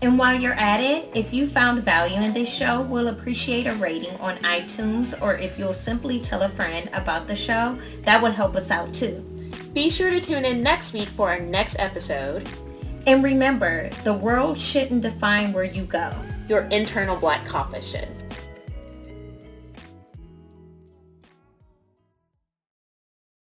And 0.02 0.20
while 0.20 0.40
you're 0.40 0.54
at 0.54 0.82
it, 0.82 1.10
if 1.16 1.34
you 1.34 1.48
found 1.48 1.84
value 1.84 2.20
in 2.20 2.34
this 2.34 2.54
show, 2.54 2.82
we'll 2.82 3.08
appreciate 3.08 3.68
a 3.68 3.76
rating 3.76 4.16
on 4.18 4.36
iTunes 4.38 5.20
or 5.22 5.36
if 5.38 5.58
you'll 5.58 5.74
simply 5.74 6.20
tell 6.20 6.42
a 6.42 6.50
friend 6.50 6.90
about 6.94 7.28
the 7.28 7.36
show, 7.36 7.80
that 8.04 8.22
would 8.22 8.34
help 8.34 8.56
us 8.56 8.72
out 8.72 8.94
too. 8.94 9.16
Be 9.74 9.90
sure 9.90 10.10
to 10.10 10.20
tune 10.20 10.46
in 10.46 10.60
next 10.60 10.94
week 10.94 11.08
for 11.08 11.30
our 11.30 11.40
next 11.40 11.80
episode. 11.80 12.50
And 13.08 13.24
remember, 13.24 13.90
the 14.04 14.14
world 14.14 14.60
shouldn't 14.60 15.02
define 15.02 15.54
where 15.54 15.64
you 15.64 15.86
go. 15.86 16.12
Your 16.48 16.64
internal 16.64 17.16
black 17.16 17.46
compass 17.46 17.88
should. 17.88 18.25